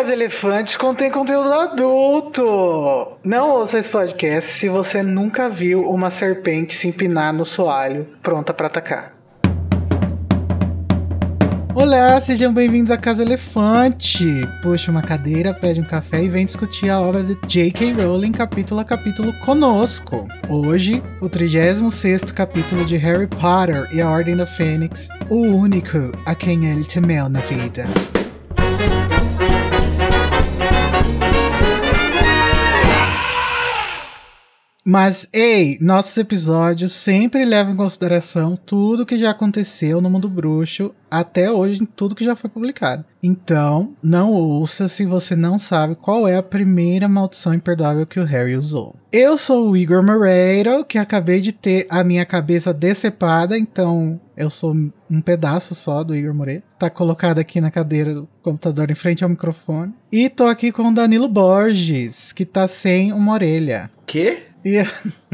[0.00, 3.18] Casa Elefantes contém conteúdo adulto.
[3.22, 8.54] Não ouça esse podcast se você nunca viu uma serpente se empinar no soalho pronta
[8.54, 9.12] para atacar.
[11.74, 14.40] Olá, sejam bem-vindos à Casa Elefante.
[14.62, 17.92] Puxa uma cadeira, pede um café e vem discutir a obra de J.K.
[17.92, 20.26] Rowling capítulo a capítulo conosco.
[20.48, 26.34] Hoje, o 36º capítulo de Harry Potter e a Ordem da Fênix, o único a
[26.34, 27.84] quem ele temeu na vida.
[34.90, 40.92] Mas, ei, nossos episódios sempre levam em consideração tudo que já aconteceu no mundo bruxo
[41.08, 43.04] até hoje, tudo que já foi publicado.
[43.22, 48.24] Então, não ouça se você não sabe qual é a primeira maldição imperdoável que o
[48.24, 48.96] Harry usou.
[49.12, 54.50] Eu sou o Igor Moreira, que acabei de ter a minha cabeça decepada, então eu
[54.50, 54.74] sou
[55.08, 56.64] um pedaço só do Igor Moreira.
[56.78, 59.94] Tá colocado aqui na cadeira do computador em frente ao microfone.
[60.10, 63.88] E tô aqui com o Danilo Borges, que tá sem uma orelha.
[64.04, 64.49] Quê?
[64.64, 64.78] E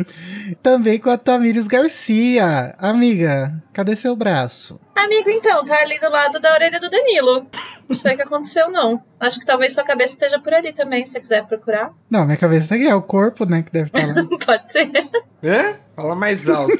[0.62, 2.74] também com a Tamires Garcia.
[2.78, 4.80] Amiga, cadê seu braço?
[4.94, 7.46] Amigo, então, tá ali do lado da orelha do Danilo.
[7.88, 9.02] Não sei o que aconteceu, não.
[9.20, 11.92] Acho que talvez sua cabeça esteja por ali também, se você quiser procurar.
[12.10, 14.14] Não, minha cabeça tá aqui, é o corpo, né, que deve estar lá.
[14.44, 14.90] Pode ser.
[15.44, 15.74] Hã?
[15.94, 16.72] Fala mais alto.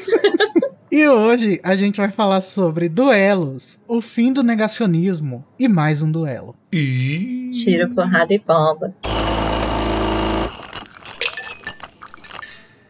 [0.90, 6.10] e hoje a gente vai falar sobre duelos, o fim do negacionismo e mais um
[6.10, 6.54] duelo.
[7.50, 8.94] Tiro, porrada e bomba.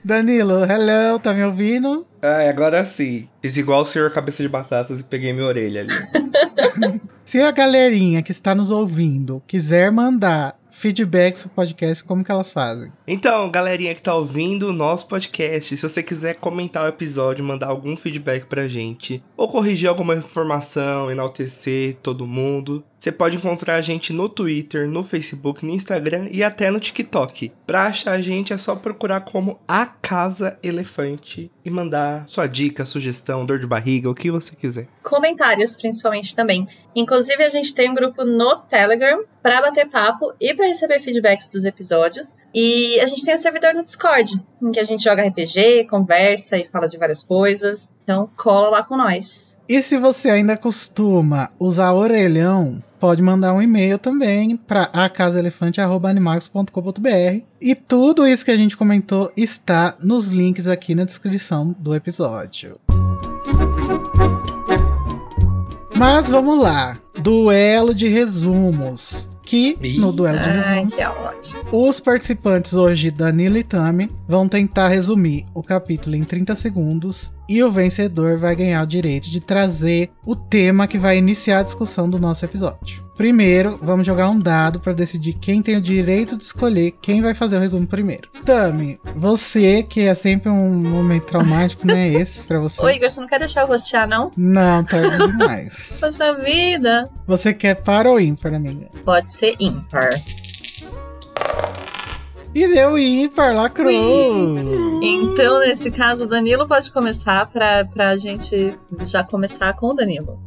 [0.07, 2.07] Danilo, hello, tá me ouvindo?
[2.23, 3.29] Ah, agora sim.
[3.43, 7.01] Fiz igual o senhor cabeça de batatas e peguei minha orelha ali.
[7.27, 12.53] Se a galerinha que está nos ouvindo quiser mandar feedbacks pro podcast, como que elas
[12.53, 12.93] fazem?
[13.05, 17.67] Então, galerinha que tá ouvindo o nosso podcast, se você quiser comentar o episódio, mandar
[17.67, 23.81] algum feedback pra gente, ou corrigir alguma informação, enaltecer todo mundo, você pode encontrar a
[23.81, 27.53] gente no Twitter, no Facebook, no Instagram e até no TikTok.
[27.65, 32.84] Pra achar a gente é só procurar como A Casa Elefante e mandar sua dica,
[32.84, 34.89] sugestão, dor de barriga, o que você quiser.
[35.05, 36.67] Comentários, principalmente também.
[36.97, 41.49] Inclusive, a gente tem um grupo no Telegram para bater papo e para receber feedbacks
[41.49, 42.34] dos episódios.
[42.53, 45.84] E a gente tem o um servidor no Discord, em que a gente joga RPG,
[45.88, 47.88] conversa e fala de várias coisas.
[48.03, 49.56] Então, cola lá com nós.
[49.69, 57.45] E se você ainda costuma usar orelhão, pode mandar um e-mail também para acasaelefante.animagos.com.br.
[57.61, 62.81] E tudo isso que a gente comentou está nos links aqui na descrição do episódio.
[65.95, 66.99] Mas vamos lá.
[67.23, 70.95] Duelo de resumos que no duelo de resumos,
[71.73, 77.62] os participantes hoje, Danilo e Tami, vão tentar resumir o capítulo em 30 segundos e
[77.62, 82.09] o vencedor vai ganhar o direito de trazer o tema que vai iniciar a discussão
[82.09, 83.05] do nosso episódio.
[83.17, 87.33] Primeiro, vamos jogar um dado para decidir quem tem o direito de escolher quem vai
[87.33, 88.29] fazer o resumo primeiro.
[88.45, 92.09] Tami, você que é sempre um momento traumático, né?
[92.12, 92.83] Esse para você.
[92.83, 94.31] Oi, Igor, você não quer deixar eu rostear, não?
[94.37, 95.97] Não, tá demais.
[95.99, 97.09] Poxa vida.
[97.27, 98.89] Você quer par ou ímpar, amiga?
[99.03, 100.11] Pode ser ímpar.
[102.55, 104.96] E deu ímpar, lacrou.
[105.03, 108.75] Então, nesse caso, o Danilo pode começar pra, pra gente
[109.05, 110.41] já começar com o Danilo.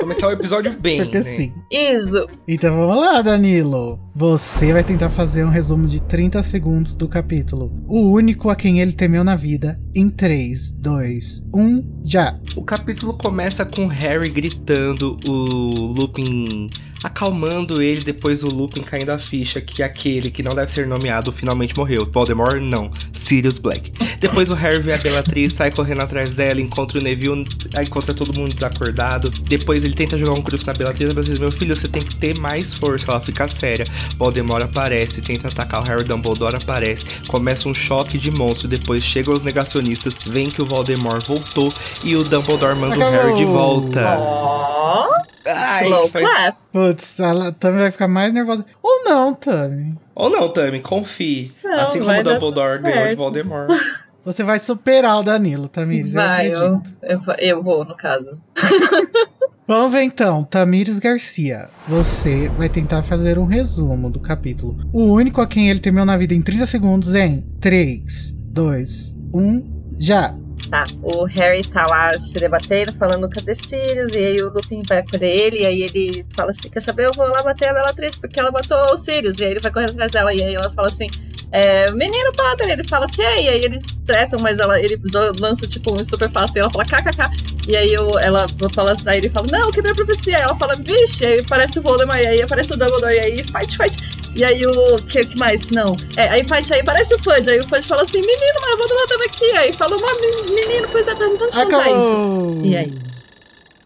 [0.00, 1.02] Começar o episódio bem.
[1.02, 1.36] Porque né?
[1.36, 1.52] sim.
[1.70, 2.28] Isso.
[2.46, 3.98] Então vamos lá, Danilo.
[4.14, 7.72] Você vai tentar fazer um resumo de 30 segundos do capítulo.
[7.88, 9.80] O único a quem ele temeu na vida.
[9.94, 12.38] Em 3, 2, 1, já.
[12.54, 16.68] O capítulo começa com Harry gritando, o Lupin
[17.06, 21.30] acalmando ele, depois o Lupin caindo a ficha que aquele que não deve ser nomeado
[21.32, 22.08] finalmente morreu.
[22.10, 23.92] Voldemort não, Sirius Black.
[24.20, 27.46] Depois o Harry vê a Bellatrix, sai correndo atrás dela, encontra o Neville,
[27.82, 29.30] encontra todo mundo desacordado.
[29.30, 32.16] Depois ele tenta jogar um crucio na Bellatrix, mas diz, meu filho, você tem que
[32.16, 33.86] ter mais força, ela fica séria.
[34.16, 39.34] Voldemort aparece, tenta atacar o Harry, Dumbledore aparece, começa um choque de monstro, depois chegam
[39.34, 41.72] os negacionistas, vem que o Voldemort voltou
[42.04, 44.18] e o Dumbledore manda o Harry de volta.
[44.20, 45.35] Ó.
[45.46, 46.56] Ai, Slow foi- clap.
[46.72, 48.64] Putz, ela também vai ficar mais nervosa.
[48.82, 49.94] Ou não, Tami.
[50.14, 51.52] Ou não, Tami, confie.
[51.62, 53.14] Não, assim como o Dumbledore ganhou de.
[53.16, 53.70] Voldemort.
[54.24, 56.12] Você vai superar o Danilo, Tamires.
[56.12, 58.36] Vai, eu eu, eu, vou- eu vou, no caso.
[59.68, 61.68] Vamos ver então, Tamires Garcia.
[61.88, 64.78] Você vai tentar fazer um resumo do capítulo.
[64.92, 69.94] O único a quem ele temeu na vida em 30 segundos em 3, 2, 1,
[69.98, 70.34] já.
[70.70, 75.02] Tá, o Harry tá lá se debatendo, falando cadê Sirius, e aí o Lupin vai
[75.02, 78.16] por ele, e aí ele fala assim, quer saber, eu vou lá bater a Bellatrix,
[78.16, 80.68] porque ela matou o Sirius, e aí ele vai correndo atrás dela, e aí ela
[80.70, 81.06] fala assim,
[81.52, 85.00] é, menino Potter, ele fala que é, e aí eles tretam, mas ela, ele
[85.38, 87.30] lança tipo um estupefácil e ela fala kkk.
[87.68, 90.36] E aí eu, ela fala, aí ele fala, não, que é profecia.
[90.36, 93.44] Aí ela fala, vixe, aí aparece o Voldemort, e aí aparece o Dumbledore, e aí
[93.44, 94.15] fight, fight.
[94.36, 95.02] E aí o.
[95.02, 95.68] que, que mais?
[95.70, 95.96] Não.
[96.16, 97.50] É, aí fight aí parece o Fudge.
[97.50, 99.50] Aí o Fudge fala assim: menino, mas o Voldemort tava aqui.
[99.52, 102.60] Aí fala, menino, pois é, tá tentando te contar isso.
[102.62, 102.92] E aí?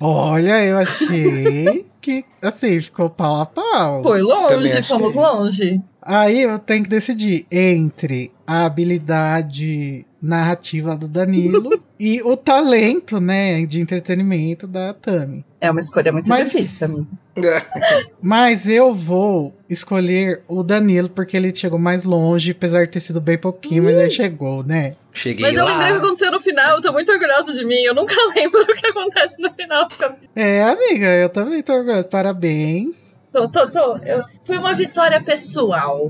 [0.00, 4.02] Olha, eu achei que, assim, ficou pau a pau.
[4.02, 5.80] Foi longe, fomos longe.
[6.02, 13.66] Aí eu tenho que decidir entre a habilidade narrativa do Danilo e o talento, né,
[13.66, 15.44] de entretenimento da Tami.
[15.60, 17.06] É uma escolha muito mas, difícil, amigo.
[18.22, 23.20] mas eu vou escolher o Danilo porque ele chegou mais longe, apesar de ter sido
[23.20, 24.94] bem pouquinho, mas ele chegou, né?
[25.12, 25.62] Cheguei Mas lá.
[25.62, 27.82] eu lembrei o que aconteceu no final, eu tô muito orgulhosa de mim.
[27.82, 29.88] Eu nunca lembro o que acontece no final.
[30.34, 32.04] É, amiga, eu também tô orgulhosa.
[32.04, 33.18] Parabéns.
[33.32, 33.96] Tô, tô, tô.
[33.98, 34.22] Eu...
[34.44, 36.08] Foi uma vitória pessoal.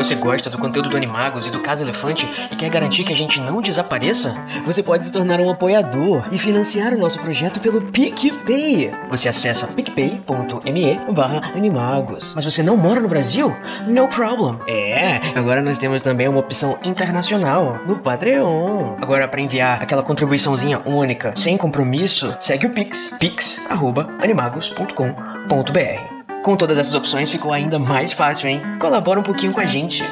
[0.00, 3.16] Você gosta do conteúdo do Animagos e do Casa Elefante e quer garantir que a
[3.16, 4.34] gente não desapareça?
[4.64, 8.90] Você pode se tornar um apoiador e financiar o nosso projeto pelo PicPay.
[9.10, 10.98] Você acessa picpay.me
[11.54, 12.32] Animagos.
[12.34, 13.54] Mas você não mora no Brasil?
[13.86, 14.58] No problem.
[14.66, 18.96] É, agora nós temos também uma opção internacional no Patreon.
[19.02, 26.09] Agora, para enviar aquela contribuiçãozinha única, sem compromisso, segue o Pix, pix.animagos.com.br.
[26.42, 28.62] Com todas essas opções ficou ainda mais fácil, hein?
[28.80, 30.02] Colabora um pouquinho com a gente.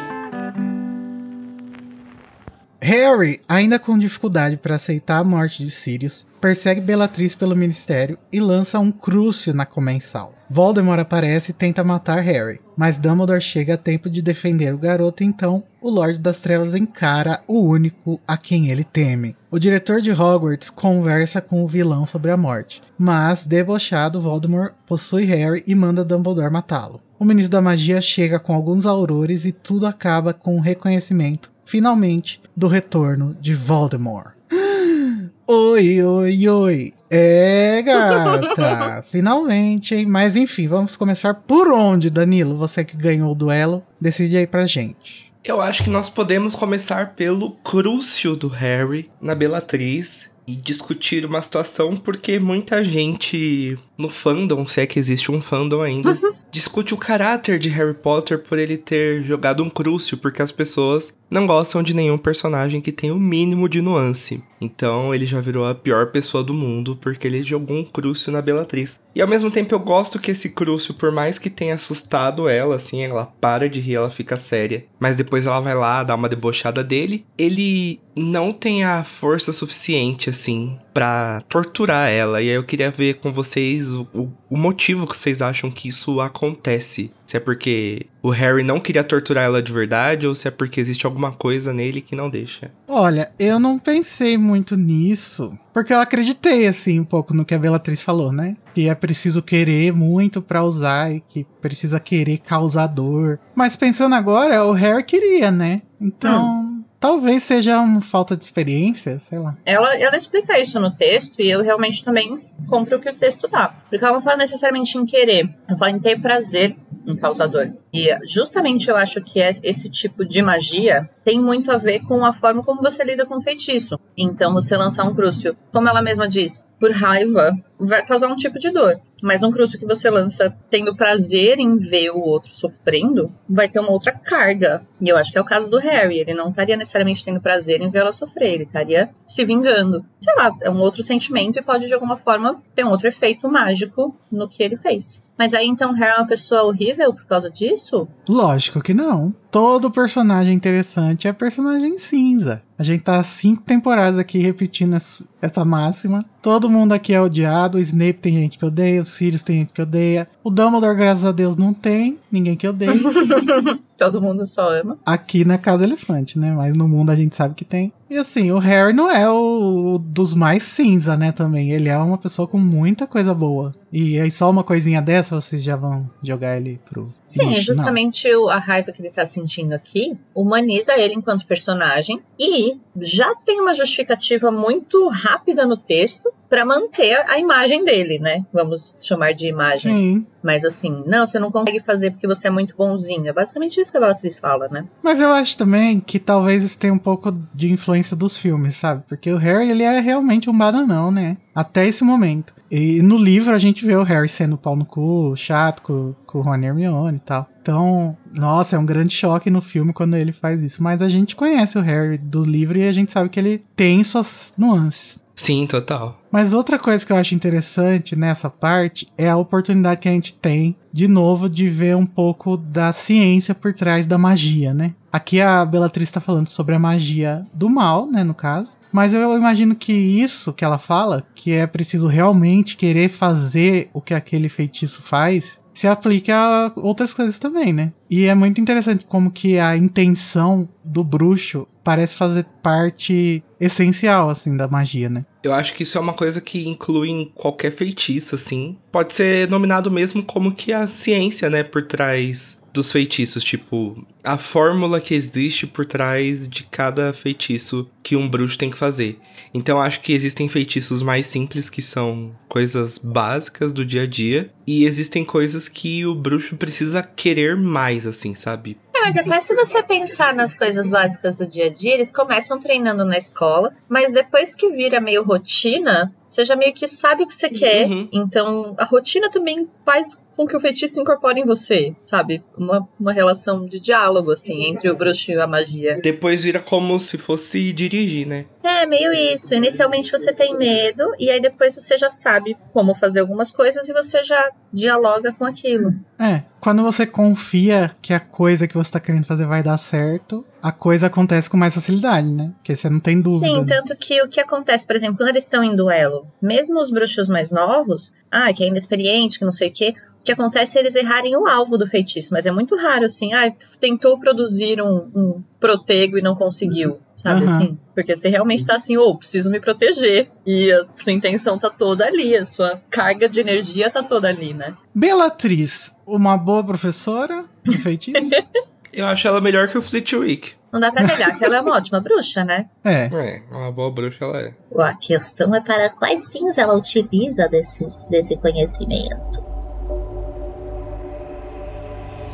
[2.80, 8.38] Harry, ainda com dificuldade para aceitar a morte de Sirius, persegue Bellatrix pelo ministério e
[8.38, 10.32] lança um crucio na comensal.
[10.48, 15.25] Voldemort aparece e tenta matar Harry, mas Dumbledore chega a tempo de defender o garoto,
[15.25, 19.36] então o Lorde das Trevas encara o único a quem ele teme.
[19.50, 25.25] O diretor de Hogwarts conversa com o vilão sobre a morte, mas, debochado, Voldemort possui
[25.25, 27.00] Harry e manda Dumbledore matá-lo.
[27.19, 32.41] O ministro da magia chega com alguns aurores e tudo acaba com o reconhecimento, finalmente,
[32.56, 34.32] do retorno de Voldemort.
[35.47, 36.94] Oi, oi, oi.
[37.11, 39.03] É, gata.
[39.11, 40.06] Finalmente, hein?
[40.06, 42.55] Mas enfim, vamos começar por onde, Danilo?
[42.56, 45.32] Você que ganhou o duelo, decide aí pra gente.
[45.43, 51.43] Eu acho que nós podemos começar pelo crucio do Harry na Bellatriz e discutir uma
[51.43, 56.33] situação porque muita gente no fandom, se é que existe um fandom ainda, uhum.
[56.53, 61.12] discute o caráter de Harry Potter por ele ter jogado um crucio, porque as pessoas
[61.29, 64.41] não gostam de nenhum personagem que tenha o mínimo de nuance.
[64.61, 68.41] Então ele já virou a pior pessoa do mundo porque ele jogou um crucio na
[68.41, 69.00] Bellatrix.
[69.15, 72.77] E ao mesmo tempo eu gosto que esse crucio, por mais que tenha assustado ela,
[72.77, 74.85] assim, ela para de rir, ela fica séria.
[74.99, 77.27] Mas depois ela vai lá dar uma debochada dele.
[77.37, 82.43] Ele não tem a força suficiente, assim, para torturar ela.
[82.43, 85.88] E aí eu queria ver com vocês o, o, o, motivo que vocês acham que
[85.88, 87.12] isso acontece.
[87.25, 90.81] Se é porque o Harry não queria torturar ela de verdade ou se é porque
[90.81, 92.70] existe alguma coisa nele que não deixa.
[92.87, 97.59] Olha, eu não pensei muito nisso, porque eu acreditei assim um pouco no que a
[97.59, 98.56] Bellatrix falou, né?
[98.75, 103.38] Que é preciso querer muito para usar e que precisa querer causar dor.
[103.55, 105.82] Mas pensando agora, o Harry queria, né?
[106.00, 106.77] Então, hum.
[107.00, 109.56] Talvez seja uma falta de experiência, sei lá.
[109.65, 113.47] Ela, ela explica isso no texto e eu realmente também compro o que o texto
[113.47, 113.69] dá.
[113.89, 117.71] Porque ela não fala necessariamente em querer, ela fala em ter prazer em causador.
[117.93, 122.25] E justamente eu acho que é esse tipo de magia tem muito a ver com
[122.25, 123.99] a forma como você lida com o feitiço.
[124.17, 128.58] Então, você lançar um crucio, como ela mesma diz, por raiva, vai causar um tipo
[128.58, 128.99] de dor.
[129.23, 133.80] Mas um crucio que você lança tendo prazer em ver o outro sofrendo, vai ter
[133.80, 134.83] uma outra carga.
[135.00, 136.21] E eu acho que é o caso do Harry.
[136.21, 140.04] Ele não estaria necessariamente tendo prazer em ver ela sofrer, ele estaria se vingando.
[140.21, 143.49] Sei lá, é um outro sentimento e pode de alguma forma ter um outro efeito
[143.49, 145.23] mágico no que ele fez.
[145.38, 148.09] Mas aí então Harry é uma pessoa horrível por causa disso?
[148.28, 149.33] Lógico que não.
[149.50, 152.62] Todo personagem interessante é personagem cinza.
[152.78, 154.97] A gente tá cinco temporadas aqui repetindo
[155.42, 156.25] essa máxima.
[156.40, 157.76] Todo mundo aqui é odiado.
[157.76, 160.28] O Snape tem gente que odeia, o Sirius tem gente que odeia.
[160.44, 162.92] O Dumbledore, graças a Deus, não tem ninguém que odeia.
[163.99, 164.97] Todo mundo só ama.
[165.04, 166.52] Aqui na Casa Elefante, né?
[166.52, 167.92] Mas no mundo a gente sabe que tem.
[168.08, 171.32] E assim, o Harry não é o, o dos mais cinza, né?
[171.32, 171.73] Também.
[171.73, 173.75] Ele é uma pessoa com muita coisa boa.
[173.92, 177.12] E aí só uma coisinha dessa, vocês já vão jogar ele pro.
[177.26, 182.20] Sim, lixo, justamente a raiva que ele tá sentindo aqui humaniza ele enquanto personagem.
[182.38, 188.45] E já tem uma justificativa muito rápida no texto para manter a imagem dele, né?
[188.52, 189.93] Vamos chamar de imagem.
[189.93, 190.26] Sim.
[190.43, 193.28] Mas assim, não, você não consegue fazer porque você é muito bonzinho.
[193.28, 194.87] É basicamente isso que a Bellatrix fala, né?
[195.02, 199.02] Mas eu acho também que talvez isso tenha um pouco de influência dos filmes, sabe?
[199.09, 201.37] Porque o Harry, ele é realmente um bananão, né?
[201.55, 202.55] Até esse momento.
[202.71, 206.38] E no livro a gente vê o Harry sendo pau no cu, chato com, com
[206.38, 207.49] o Ron e Hermione e tal.
[207.61, 210.83] Então, nossa, é um grande choque no filme quando ele faz isso.
[210.83, 214.02] Mas a gente conhece o Harry do livro e a gente sabe que ele tem
[214.05, 215.21] suas nuances.
[215.38, 216.21] Sim, total.
[216.33, 220.35] Mas outra coisa que eu acho interessante nessa parte é a oportunidade que a gente
[220.35, 224.95] tem, de novo, de ver um pouco da ciência por trás da magia, né?
[225.12, 228.76] Aqui a Bellatrix está falando sobre a magia do mal, né, no caso.
[228.92, 234.00] Mas eu imagino que isso que ela fala, que é preciso realmente querer fazer o
[234.00, 237.92] que aquele feitiço faz, se aplica a outras coisas também, né?
[238.11, 244.56] E é muito interessante como que a intenção do bruxo parece fazer parte essencial, assim,
[244.56, 245.25] da magia, né?
[245.40, 248.76] Eu acho que isso é uma coisa que inclui em qualquer feitiço, assim.
[248.90, 254.37] Pode ser nominado mesmo como que a ciência, né, por trás dos feitiços, tipo, a
[254.37, 259.18] fórmula que existe por trás de cada feitiço que um bruxo tem que fazer.
[259.54, 264.50] Então acho que existem feitiços mais simples que são coisas básicas do dia a dia
[264.66, 268.76] e existem coisas que o bruxo precisa querer mais assim, sabe?
[268.94, 272.58] É, mas até se você pensar nas coisas básicas do dia a dia, eles começam
[272.58, 277.26] treinando na escola, mas depois que vira meio rotina, você já meio que sabe o
[277.26, 277.88] que você quer.
[277.88, 278.08] Uhum.
[278.12, 282.42] Então, a rotina também faz com que o feitiço incorpore em você, sabe?
[282.56, 286.00] Uma, uma relação de diálogo, assim, entre o bruxo e a magia.
[286.02, 288.46] Depois vira como se fosse dirigir, né?
[288.62, 289.54] É, meio isso.
[289.54, 293.92] Inicialmente você tem medo, e aí depois você já sabe como fazer algumas coisas e
[293.92, 295.94] você já dialoga com aquilo.
[296.18, 300.44] É, quando você confia que a coisa que você tá querendo fazer vai dar certo,
[300.60, 302.52] a coisa acontece com mais facilidade, né?
[302.56, 303.46] Porque você não tem dúvida.
[303.46, 303.66] Sim, né?
[303.66, 307.28] tanto que o que acontece, por exemplo, quando eles estão em duelo, mesmo os bruxos
[307.28, 310.82] mais novos, ah, que é inexperiente, que não sei o quê, o que acontece é
[310.82, 315.11] eles errarem o alvo do feitiço, mas é muito raro, assim, ah, tentou produzir um,
[315.14, 317.56] um protego e não conseguiu, sabe Aham.
[317.56, 317.78] assim?
[317.94, 322.04] Porque você realmente tá assim, ô, preciso me proteger, e a sua intenção tá toda
[322.04, 324.75] ali, a sua carga de energia tá toda ali, né?
[324.94, 328.30] Bellatrix, uma boa professora de feitiço?
[328.92, 330.54] Eu acho ela melhor que o Flitwick.
[330.73, 332.68] Não dá pra negar que ela é uma ótima bruxa, né?
[332.85, 333.06] é.
[333.06, 334.54] É, uma boa bruxa ela é.
[334.78, 339.47] A questão é para quais fins ela utiliza desses, desse conhecimento.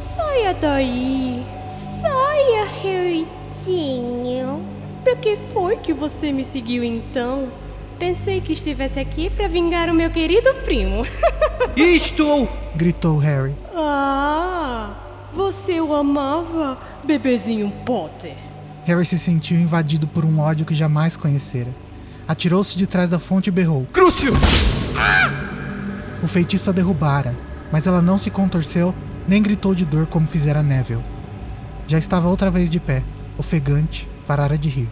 [0.04, 1.46] Saia daí!
[1.66, 4.60] Saia, Harryzinho!
[5.02, 7.48] Pra que foi que você me seguiu então?
[7.98, 11.06] Pensei que estivesse aqui pra vingar o meu querido primo.
[11.74, 12.46] Isto!
[12.76, 13.54] Gritou Harry.
[13.74, 14.92] Ah!
[15.32, 18.34] Você o amava, bebezinho Potter?
[18.84, 21.70] Harry se sentiu invadido por um ódio que jamais conhecera.
[22.28, 23.86] Atirou-se de trás da fonte e berrou.
[23.90, 24.34] Crucio!
[26.22, 27.34] O feitiço a derrubara,
[27.72, 28.94] mas ela não se contorceu
[29.26, 31.04] nem gritou de dor como fizera Neville.
[31.86, 33.02] Já estava outra vez de pé,
[33.38, 34.88] ofegante, parara de rir.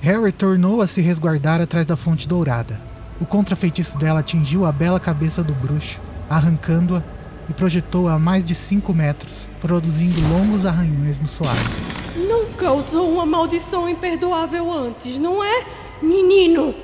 [0.00, 2.80] Harry tornou a se resguardar atrás da fonte dourada.
[3.20, 7.02] O contrafeitiço dela atingiu a bela cabeça do bruxo, arrancando-a
[7.48, 11.60] e projetou-a a mais de 5 metros, produzindo longos arranhões no suave.
[12.16, 15.64] Não causou uma maldição imperdoável antes, não é,
[16.02, 16.74] menino?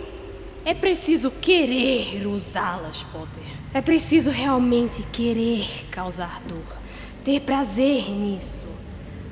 [0.64, 3.57] É preciso querer usá-las, Potter.
[3.72, 6.64] É preciso realmente querer causar dor,
[7.25, 8.66] ter prazer nisso.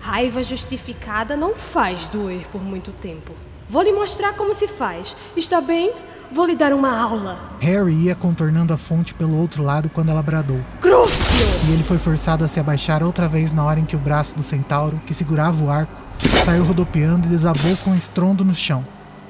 [0.01, 3.33] Raiva justificada não faz doer por muito tempo.
[3.69, 5.17] Vou lhe mostrar como se faz.
[5.37, 5.93] Está bem?
[6.31, 7.39] Vou lhe dar uma aula.
[7.61, 11.17] Harry ia contornando a fonte pelo outro lado quando ela bradou, Crucio!
[11.69, 14.37] e ele foi forçado a se abaixar outra vez na hora em que o braço
[14.37, 15.93] do centauro, que segurava o arco,
[16.45, 18.85] saiu rodopiando e desabou com estrondo no chão,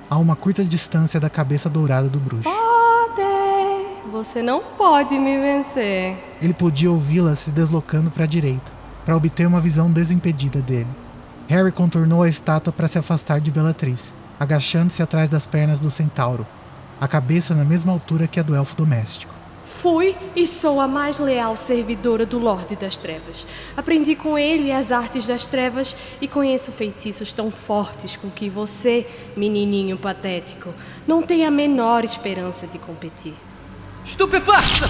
[0.09, 2.45] a uma curta distância da cabeça dourada do bruxo.
[2.45, 3.27] Potter,
[4.17, 6.17] você não pode me vencer.
[6.41, 8.73] Ele podia ouvi-la se deslocando para a direita,
[9.05, 10.89] para obter uma visão desimpedida dele.
[11.49, 16.47] Harry contornou a estátua para se afastar de Bellatrix, agachando-se atrás das pernas do centauro,
[16.99, 19.35] a cabeça na mesma altura que a do elfo doméstico.
[19.67, 23.47] Fui e sou a mais leal servidora do Lorde das Trevas.
[23.77, 29.07] Aprendi com ele as artes das trevas e conheço feitiços tão fortes com que você,
[29.37, 30.73] menininho patético,
[31.07, 33.35] não tem a menor esperança de competir.
[34.07, 34.87] Estupefaça!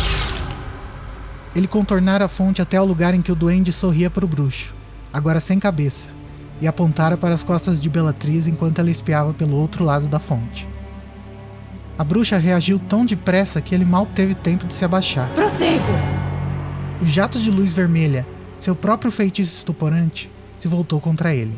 [1.54, 4.74] Ele contornara a fonte até o lugar em que o duende sorria para o bruxo,
[5.10, 6.10] agora sem cabeça,
[6.60, 10.68] e apontara para as costas de Bellatrix enquanto ela espiava pelo outro lado da fonte.
[11.98, 15.30] A bruxa reagiu tão depressa que ele mal teve tempo de se abaixar.
[15.30, 15.82] Protego!
[17.00, 18.26] O jato de luz vermelha,
[18.58, 20.30] seu próprio feitiço estuporante,
[20.60, 21.56] se voltou contra ele.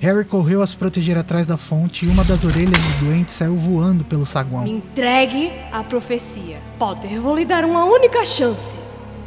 [0.00, 3.56] Harry correu a se proteger atrás da fonte e uma das orelhas do doente saiu
[3.56, 4.62] voando pelo saguão.
[4.62, 6.60] Me entregue a profecia.
[6.78, 8.78] Potter, vou lhe dar uma única chance.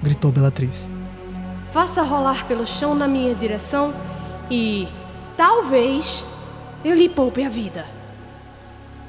[0.02, 0.88] Gritou Bellatrix.
[1.74, 3.94] Faça rolar pelo chão na minha direção
[4.50, 4.88] e
[5.36, 6.24] talvez
[6.86, 7.86] eu lhe poupe a vida.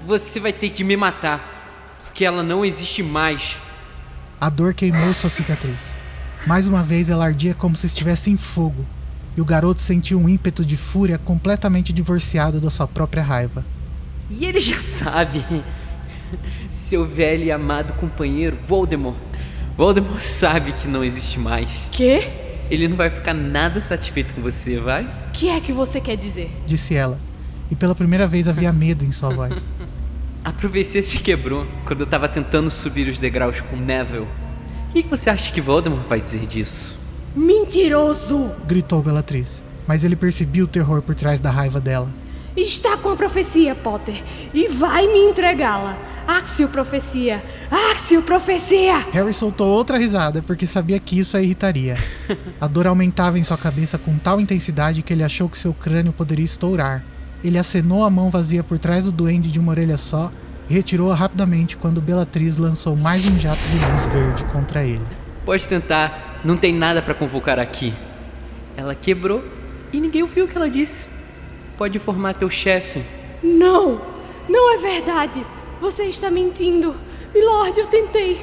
[0.04, 3.56] Você vai ter que me matar, porque ela não existe mais.
[4.40, 5.96] A dor queimou sua cicatriz.
[6.44, 8.84] Mais uma vez ela ardia como se estivesse em fogo,
[9.36, 13.64] e o garoto sentiu um ímpeto de fúria completamente divorciado da sua própria raiva.
[14.30, 15.44] E ele já sabe.
[16.70, 19.16] Seu velho e amado companheiro, Voldemort.
[19.76, 21.86] Voldemort sabe que não existe mais.
[21.90, 22.30] Quê?
[22.70, 25.04] Ele não vai ficar nada satisfeito com você, vai?
[25.04, 26.50] O que é que você quer dizer?
[26.66, 27.18] Disse ela,
[27.70, 29.70] e pela primeira vez havia medo em sua voz.
[30.44, 34.26] A profecia se quebrou quando eu tava tentando subir os degraus com Neville.
[34.88, 37.01] O que, que você acha que Voldemort vai dizer disso?
[37.34, 38.50] Mentiroso!
[38.66, 42.08] Gritou Bellatrix, mas ele percebia o terror por trás da raiva dela.
[42.54, 44.22] Está com a profecia, Potter,
[44.52, 45.96] e vai me entregá-la.
[46.28, 47.42] Axio profecia!
[47.90, 48.98] Axio profecia!
[49.10, 51.96] Harry soltou outra risada porque sabia que isso a irritaria.
[52.60, 56.12] A dor aumentava em sua cabeça com tal intensidade que ele achou que seu crânio
[56.12, 57.02] poderia estourar.
[57.42, 60.30] Ele acenou a mão vazia por trás do duende de uma orelha só
[60.68, 65.04] e retirou-a rapidamente quando Bellatrix lançou mais um jato de luz verde contra ele.
[65.44, 67.94] Pode tentar, não tem nada pra convocar aqui.
[68.76, 69.44] Ela quebrou
[69.92, 71.08] e ninguém ouviu o que ela disse.
[71.76, 73.04] Pode formar teu chefe.
[73.42, 74.00] Não!
[74.48, 75.44] Não é verdade!
[75.80, 76.96] Você está mentindo!
[77.34, 78.40] Milord, eu tentei!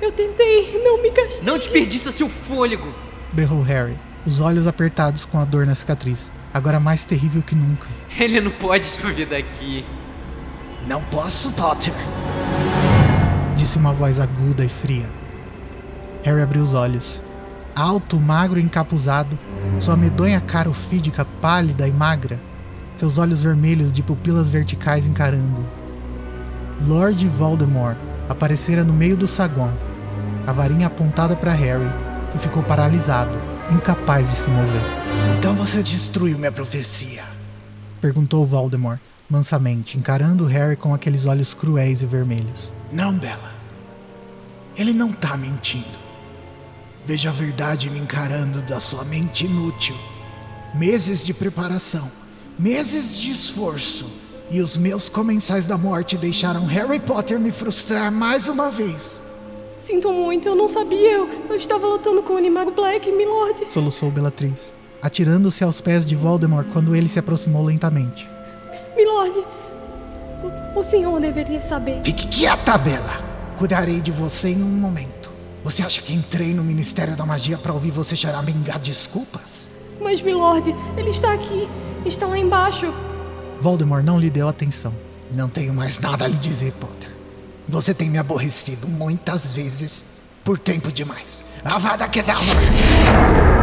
[0.00, 0.80] Eu tentei!
[0.82, 1.46] Não me castigue!
[1.46, 2.92] Não desperdiça seu fôlego!
[3.32, 3.96] Berrou Harry,
[4.26, 7.86] os olhos apertados com a dor na cicatriz, agora mais terrível que nunca.
[8.18, 9.84] Ele não pode subir daqui.
[10.86, 11.94] Não posso, Potter!
[13.56, 15.08] Disse uma voz aguda e fria.
[16.22, 17.22] Harry abriu os olhos.
[17.74, 19.36] Alto, magro e encapuzado,
[19.80, 22.38] sua medonha cara ofídica, pálida e magra,
[22.96, 25.64] seus olhos vermelhos de pupilas verticais encarando.
[26.86, 27.96] Lord Voldemort
[28.28, 29.76] aparecera no meio do saguão,
[30.46, 31.90] a varinha apontada para Harry,
[32.30, 33.36] que ficou paralisado,
[33.70, 34.82] incapaz de se mover.
[35.38, 37.24] Então você destruiu minha profecia?
[38.00, 42.72] Perguntou Voldemort, mansamente, encarando Harry com aqueles olhos cruéis e vermelhos.
[42.92, 43.52] Não, Bella.
[44.76, 46.03] Ele não tá mentindo.
[47.06, 49.94] Veja a verdade me encarando da sua mente inútil.
[50.74, 52.10] Meses de preparação,
[52.58, 54.10] meses de esforço,
[54.50, 59.20] e os meus comensais da morte deixaram Harry Potter me frustrar mais uma vez.
[59.80, 61.12] Sinto muito, eu não sabia.
[61.12, 63.70] Eu, eu estava lutando com o Animago Black, Milord.
[63.70, 68.26] Soluçou Bellatrix, atirando-se aos pés de Voldemort quando ele se aproximou lentamente.
[68.96, 69.44] Milord,
[70.74, 72.00] o, o senhor deveria saber.
[72.02, 73.22] Fique quieta, Bella.
[73.58, 75.23] Cuidarei de você em um momento.
[75.64, 79.66] Você acha que entrei no Ministério da Magia para ouvir você choramingar desculpas?
[79.98, 81.66] Mas, Milord, ele está aqui.
[82.04, 82.92] Está lá embaixo.
[83.62, 84.94] Voldemort não lhe deu atenção.
[85.32, 87.10] Não tenho mais nada a lhe dizer, Potter.
[87.66, 90.04] Você tem me aborrecido muitas vezes
[90.44, 91.42] por tempo demais.
[91.64, 93.53] Avada Kedavra!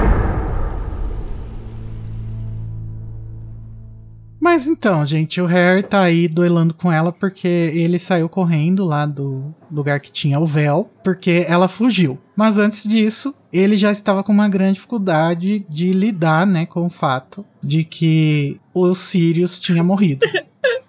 [4.52, 9.06] Mas então, gente, o Harry tá aí duelando com ela porque ele saiu correndo lá
[9.06, 12.20] do lugar que tinha o véu, porque ela fugiu.
[12.36, 16.90] Mas antes disso, ele já estava com uma grande dificuldade de lidar, né, com o
[16.90, 20.28] fato de que o Sirius tinha morrido.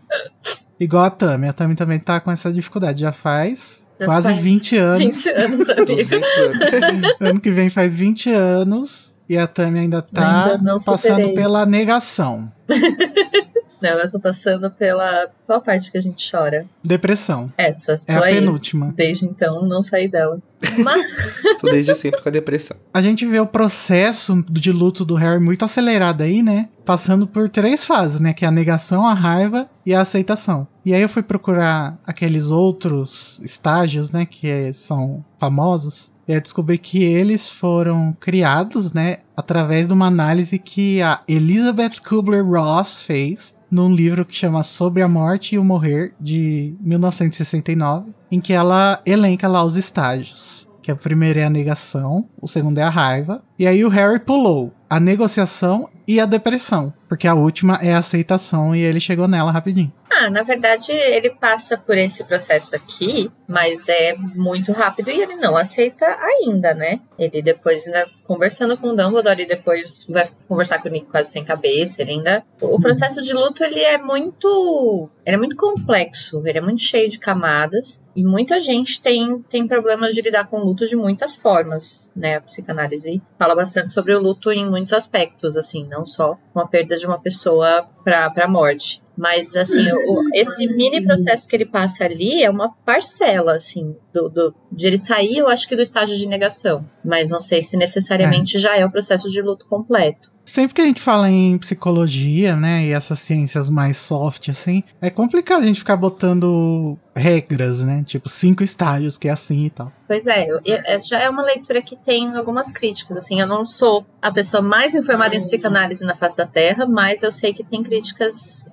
[0.81, 4.41] Igual a Tammy, a Tammy também tá com essa dificuldade, já faz Já quase faz
[4.43, 4.99] 20 anos.
[4.99, 5.87] 20 anos, amigo.
[5.87, 7.15] 200 anos.
[7.21, 11.35] ano que vem faz 20 anos e a Tammy ainda tá Ainda não passando superei.
[11.35, 12.53] pela negação.
[13.83, 15.29] Não, eu tô passando pela.
[15.47, 16.65] Qual parte que a gente chora?
[16.85, 17.53] Depressão.
[17.59, 18.01] Essa.
[18.07, 18.35] É tô a aí.
[18.35, 18.93] penúltima.
[18.97, 20.39] Desde então, não saí dela.
[20.79, 21.05] Mas.
[21.61, 22.77] Tô desde sempre com a depressão.
[22.95, 26.69] A gente vê o processo de luto do Harry muito acelerado aí, né?
[26.85, 28.33] Passando por três fases, né?
[28.33, 30.67] Que é a negação, a raiva e a aceitação.
[30.85, 34.25] E aí eu fui procurar aqueles outros estágios, né?
[34.25, 36.13] Que é- são famosos.
[36.27, 39.19] E aí descobri que eles foram criados, né?
[39.37, 45.09] Através de uma análise que a Elizabeth Kubler-Ross fez num livro que chama Sobre a
[45.09, 50.69] Morte e o Morrer, de 1969, em que ela elenca lá os estágios.
[50.83, 53.43] Que a primeira é a negação, o segundo é a raiva.
[53.59, 56.93] E aí o Harry pulou a negociação e a depressão.
[57.09, 59.93] Porque a última é a aceitação e ele chegou nela rapidinho.
[60.11, 65.35] Ah, na verdade, ele passa por esse processo aqui, Mas é muito rápido e ele
[65.37, 67.01] não aceita ainda, né?
[67.19, 71.31] Ele depois ainda conversando com o Dumbledore e depois vai conversar com o Nick quase
[71.33, 72.01] sem cabeça.
[72.01, 72.43] Ele ainda.
[72.61, 75.11] O processo de luto ele é muito.
[75.25, 78.01] Ele é muito complexo, ele é muito cheio de camadas.
[78.15, 82.37] E muita gente tem, tem problemas de lidar com luto de muitas formas, né?
[82.37, 86.67] A psicanálise fala bastante sobre o luto em muitos aspectos, assim, não só com a
[86.69, 89.03] perda de uma pessoa para a morte.
[89.17, 94.29] Mas, assim, o, esse mini processo que ele passa ali é uma parcela, assim, do,
[94.29, 96.85] do, de ele sair, eu acho que do estágio de negação.
[97.05, 98.61] Mas não sei se necessariamente é.
[98.61, 100.33] já é o processo de luto completo.
[100.45, 105.09] Sempre que a gente fala em psicologia, né, e essas ciências mais soft, assim, é
[105.09, 108.03] complicado a gente ficar botando regras, né?
[108.05, 109.93] Tipo, cinco estágios, que é assim e tal.
[110.09, 113.47] Pois é, eu, eu, é, já é uma leitura que tem algumas críticas, assim, eu
[113.47, 117.53] não sou a pessoa mais informada em psicanálise na face da Terra, mas eu sei
[117.53, 118.69] que tem críticas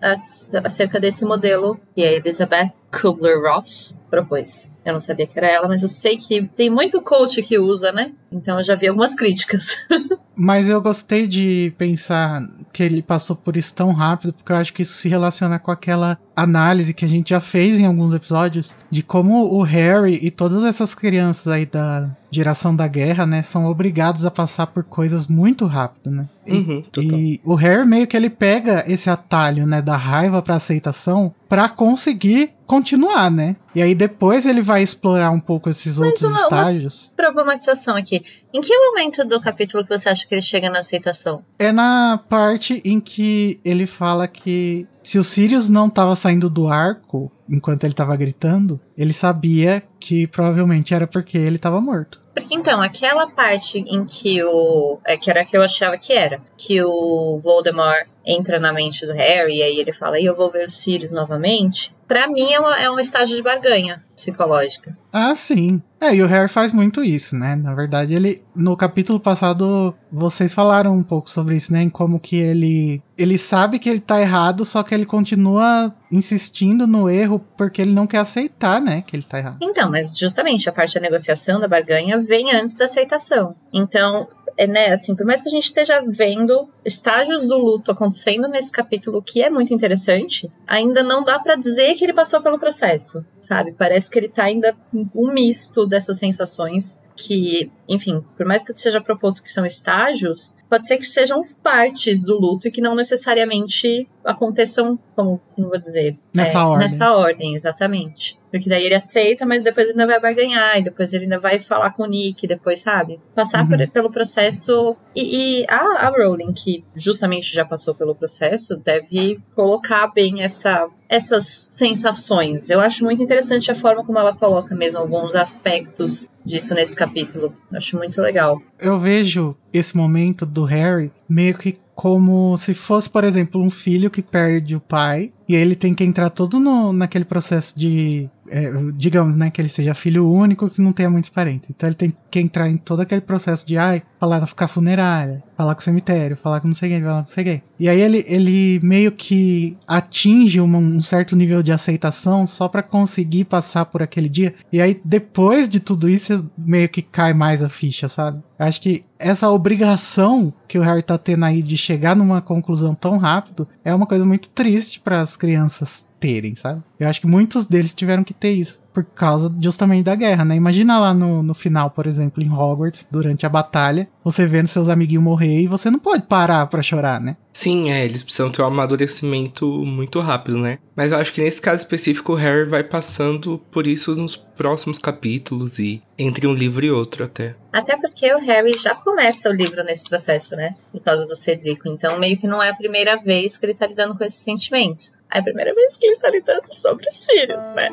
[0.63, 4.71] acerca desse modelo que a Elizabeth Kubler-Ross propôs.
[4.85, 7.91] Eu não sabia que era ela, mas eu sei que tem muito coach que usa,
[7.91, 8.11] né?
[8.31, 9.77] Então eu já vi algumas críticas.
[10.35, 12.41] mas eu gostei de pensar
[12.71, 15.71] que ele passou por isso tão rápido, porque eu acho que isso se relaciona com
[15.71, 20.31] aquela análise que a gente já fez em alguns episódios de como o Harry e
[20.31, 25.27] todas essas crianças aí da geração da guerra, né, são obrigados a passar por coisas
[25.27, 26.29] muito rápido, né?
[26.47, 31.33] Uhum, e, o Harry meio que ele pega esse atalho, né, da raiva para aceitação
[31.47, 33.55] para conseguir continuar, né?
[33.73, 37.07] E aí depois ele vai explorar um pouco esses Mas outros uma, estágios.
[37.07, 38.23] Uma problematização aqui.
[38.53, 41.43] Em que momento do capítulo que você acha que ele chega na aceitação?
[41.57, 46.67] É na parte em que ele fala que se o Sirius não estava saindo do
[46.67, 52.21] arco enquanto ele estava gritando, ele sabia que provavelmente era porque ele estava morto.
[52.35, 54.99] Porque então, aquela parte em que o.
[55.05, 56.39] É, que era que eu achava que era.
[56.55, 60.49] Que o Voldemort entra na mente do Harry e aí ele fala, e eu vou
[60.49, 61.93] ver os Sirius novamente.
[62.07, 64.97] Pra mim é, uma, é um estágio de barganha psicológica.
[65.11, 65.81] Ah, sim.
[66.01, 67.55] É, e o Harry faz muito isso, né?
[67.55, 68.41] Na verdade, ele.
[68.55, 71.81] No capítulo passado, vocês falaram um pouco sobre isso, né?
[71.81, 73.01] Em como que ele.
[73.17, 77.91] Ele sabe que ele tá errado, só que ele continua insistindo no erro porque ele
[77.91, 79.03] não quer aceitar, né?
[79.05, 79.57] Que ele tá errado.
[79.61, 83.55] Então, mas justamente a parte da negociação, da barganha, vem antes da aceitação.
[83.73, 84.27] Então,
[84.59, 88.71] é, né, assim, por mais que a gente esteja vendo estágios do luto acontecendo nesse
[88.71, 93.23] capítulo, que é muito interessante, ainda não dá para dizer que ele passou pelo processo,
[93.49, 93.71] sabe?
[93.71, 99.01] Parece que ele tá ainda um misto dessas sensações que, enfim, por mais que seja
[99.01, 104.07] proposto que são estágios, pode ser que sejam partes do luto e que não necessariamente
[104.23, 106.79] aconteçam, como, como vou dizer, nessa é, ordem.
[106.79, 108.39] Nessa ordem, exatamente.
[108.49, 111.59] Porque daí ele aceita, mas depois ele ainda vai barganhar, e depois ele ainda vai
[111.59, 113.19] falar com o Nick, depois, sabe?
[113.35, 113.69] Passar uhum.
[113.69, 114.95] por, pelo processo.
[115.15, 120.87] E, e a, a Rowling, que justamente já passou pelo processo, deve colocar bem essa
[121.09, 122.69] essas sensações.
[122.69, 127.53] Eu acho muito interessante a forma como ela coloca mesmo alguns aspectos disso nesse capítulo.
[127.73, 128.61] Acho muito legal.
[128.79, 134.09] Eu vejo esse momento do Harry meio que como se fosse, por exemplo, um filho
[134.09, 138.71] que perde o pai e ele tem que entrar todo no, naquele processo de é,
[138.95, 141.69] digamos, né, que ele seja filho único que não tenha muitos parentes.
[141.69, 145.75] Então ele tem que entrar em todo aquele processo de, ai, falar a funerária, falar
[145.75, 147.63] com o cemitério, falar com não sei quem, falar com não sei quem.
[147.77, 152.81] E aí ele, ele meio que atinge uma, um certo nível de aceitação só para
[152.81, 154.55] conseguir passar por aquele dia.
[154.71, 158.41] E aí depois de tudo isso, meio que cai mais a ficha, sabe?
[158.57, 163.17] Acho que essa obrigação que o Harry tá tendo aí de chegar numa conclusão tão
[163.17, 166.81] rápido é uma coisa muito triste para as crianças terem, sabe?
[166.97, 170.55] Eu acho que muitos deles tiveram que ter isso por causa justamente da guerra, né?
[170.55, 174.89] Imagina lá no, no final, por exemplo, em Hogwarts, durante a batalha, você vendo seus
[174.89, 177.37] amiguinhos morrer e você não pode parar para chorar, né?
[177.53, 180.79] Sim, é, eles precisam ter um amadurecimento muito rápido, né?
[180.95, 184.99] Mas eu acho que nesse caso específico o Harry vai passando por isso nos próximos
[184.99, 187.55] capítulos e entre um livro e outro até.
[187.71, 190.75] Até porque o Harry já começa o livro nesse processo, né?
[190.91, 191.87] Por causa do Cedrico.
[191.87, 195.13] Então meio que não é a primeira vez que ele tá lidando com esses sentimentos.
[195.33, 197.89] É a primeira vez que ele tá lidando sobre os Sirius, né?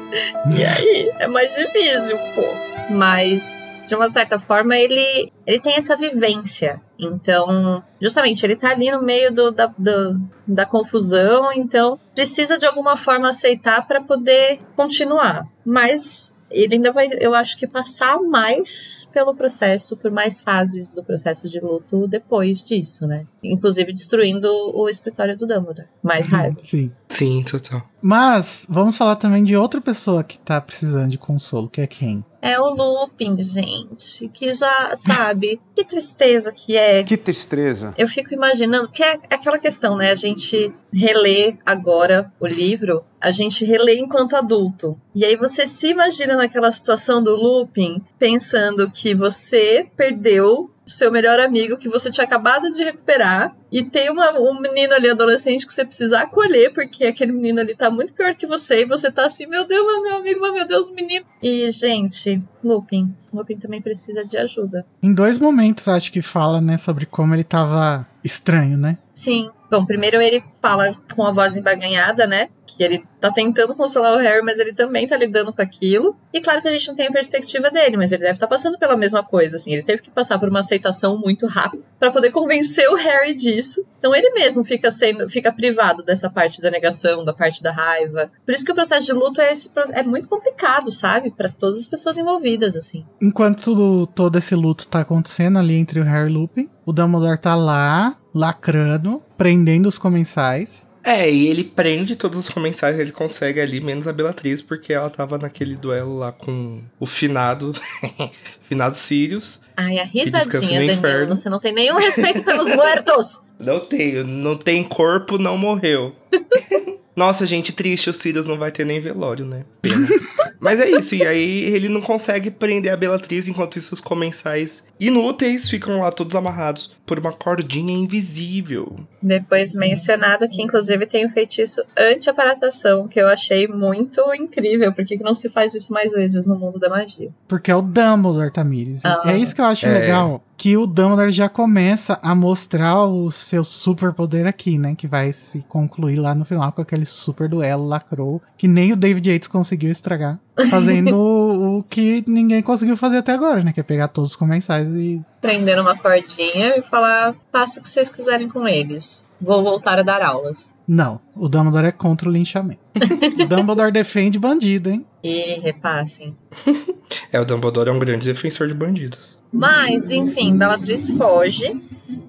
[0.56, 2.92] E aí é mais difícil, pô.
[2.94, 6.80] Mas de uma certa forma, ele, ele tem essa vivência.
[6.98, 12.66] Então, justamente, ele tá ali no meio do, da, do, da confusão, então precisa de
[12.66, 15.46] alguma forma aceitar para poder continuar.
[15.64, 21.02] Mas ele ainda vai, eu acho que passar mais pelo processo, por mais fases do
[21.02, 23.26] processo de luto depois disso, né?
[23.42, 25.88] Inclusive destruindo o escritório do Dumbledore.
[26.02, 26.56] Mais uhum, raiva.
[26.60, 26.90] Sim.
[27.08, 27.82] Sim, total.
[28.00, 32.24] Mas vamos falar também de outra pessoa que tá precisando de consolo, que é quem?
[32.46, 35.60] É o Lupin, gente, que já sabe.
[35.74, 37.02] que tristeza que é.
[37.02, 37.92] Que tristeza.
[37.98, 40.12] Eu fico imaginando, que é aquela questão, né?
[40.12, 44.96] A gente relê agora o livro, a gente relê enquanto adulto.
[45.12, 51.40] E aí você se imagina naquela situação do Lupin, pensando que você perdeu seu melhor
[51.40, 55.72] amigo que você tinha acabado de recuperar e tem uma, um menino ali adolescente que
[55.72, 59.26] você precisa acolher porque aquele menino ali tá muito pior que você e você tá
[59.26, 61.26] assim, meu Deus, meu amigo, meu Deus, menino.
[61.42, 64.86] E, gente, Lupin, Lupin também precisa de ajuda.
[65.02, 68.98] Em dois momentos acho que fala, né, sobre como ele tava estranho, né?
[69.12, 69.50] Sim.
[69.70, 72.48] Bom, primeiro ele fala com a voz embaganhada, né?
[72.66, 76.16] Que ele tá tentando consolar o Harry, mas ele também tá lidando com aquilo.
[76.32, 78.50] E claro que a gente não tem a perspectiva dele, mas ele deve estar tá
[78.50, 79.72] passando pela mesma coisa, assim.
[79.72, 83.84] Ele teve que passar por uma aceitação muito rápida para poder convencer o Harry disso.
[83.98, 88.30] Então ele mesmo fica sendo, fica privado dessa parte da negação, da parte da raiva.
[88.44, 91.30] Por isso que o processo de luto é, esse, é muito complicado, sabe?
[91.30, 93.04] Para todas as pessoas envolvidas, assim.
[93.20, 97.38] Enquanto todo esse luto tá acontecendo ali entre o Harry e o Lupin, o Dumbledore
[97.38, 100.86] tá lá, lacrando, prendendo os comensais.
[101.02, 105.08] É, e ele prende todos os comensais, ele consegue ali, menos a Bellatrix, porque ela
[105.08, 107.72] tava naquele duelo lá com o finado,
[108.68, 109.60] finado Sirius.
[109.76, 111.34] Ai, a risadinha, Danilo, inferno.
[111.34, 113.40] você não tem nenhum respeito pelos mortos!
[113.58, 116.14] Não tenho, não tem corpo, não morreu.
[117.16, 119.64] Nossa, gente, triste, o Sirius não vai ter nem velório, né?
[119.80, 120.06] Pena.
[120.60, 124.84] Mas é isso, e aí ele não consegue prender a Bellatrix, enquanto isso os comensais
[124.98, 128.98] inúteis ficam lá todos amarrados por uma cordinha invisível.
[129.22, 134.92] Depois mencionado que inclusive tem o feitiço anti-aparatação, que eu achei muito incrível.
[134.92, 137.30] Por que que não se faz isso mais vezes no mundo da magia?
[137.46, 139.04] Porque é o Dumbledore, Tamires.
[139.04, 139.22] Ah.
[139.26, 139.98] é isso que eu acho É.
[140.00, 140.42] legal.
[140.56, 144.94] Que o Dumbledore já começa a mostrar o seu superpoder aqui, né?
[144.94, 148.40] Que vai se concluir lá no final com aquele super duelo lacrou.
[148.56, 150.38] Que nem o David Yates conseguiu estragar.
[150.70, 153.72] Fazendo o, que ninguém conseguiu fazer até agora, né?
[153.72, 155.22] Que é pegar todos os comensais e.
[155.40, 159.24] Prender uma cordinha e falar: faça o que vocês quiserem com eles.
[159.40, 160.70] Vou voltar a dar aulas.
[160.88, 162.80] Não, o Dumbledore é contra o linchamento.
[163.42, 165.04] o Dumbledore defende bandido, hein?
[165.22, 166.36] E repassem.
[167.32, 169.35] É, o Dumbledore é um grande defensor de bandidos.
[169.56, 171.80] Mas, enfim, Bellatrix foge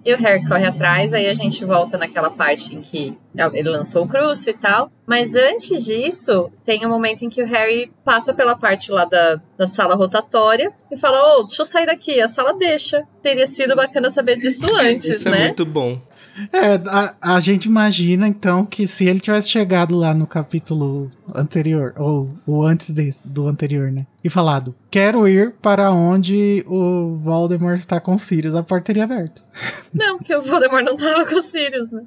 [0.06, 1.13] e o Harry corre atrás.
[1.13, 3.18] Aí a gente volta naquela parte em que
[3.54, 4.90] ele lançou o crucio e tal.
[5.06, 9.42] Mas antes disso, tem um momento em que o Harry passa pela parte lá da,
[9.58, 12.22] da sala rotatória e fala: Ô, deixa eu sair daqui.
[12.22, 13.04] A sala deixa.
[13.22, 15.42] Teria sido bacana saber disso antes, Isso né?
[15.42, 16.02] é muito bom.
[16.54, 21.94] É, a, a gente imagina então que se ele tivesse chegado lá no capítulo anterior,
[21.98, 24.06] ou o antes desse, do anterior, né?
[24.28, 29.42] E falado, quero ir para onde o Voldemort está com Sirius, a porta teria aberto.
[29.94, 32.04] Não, porque o Voldemort não tava com o Sirius, né?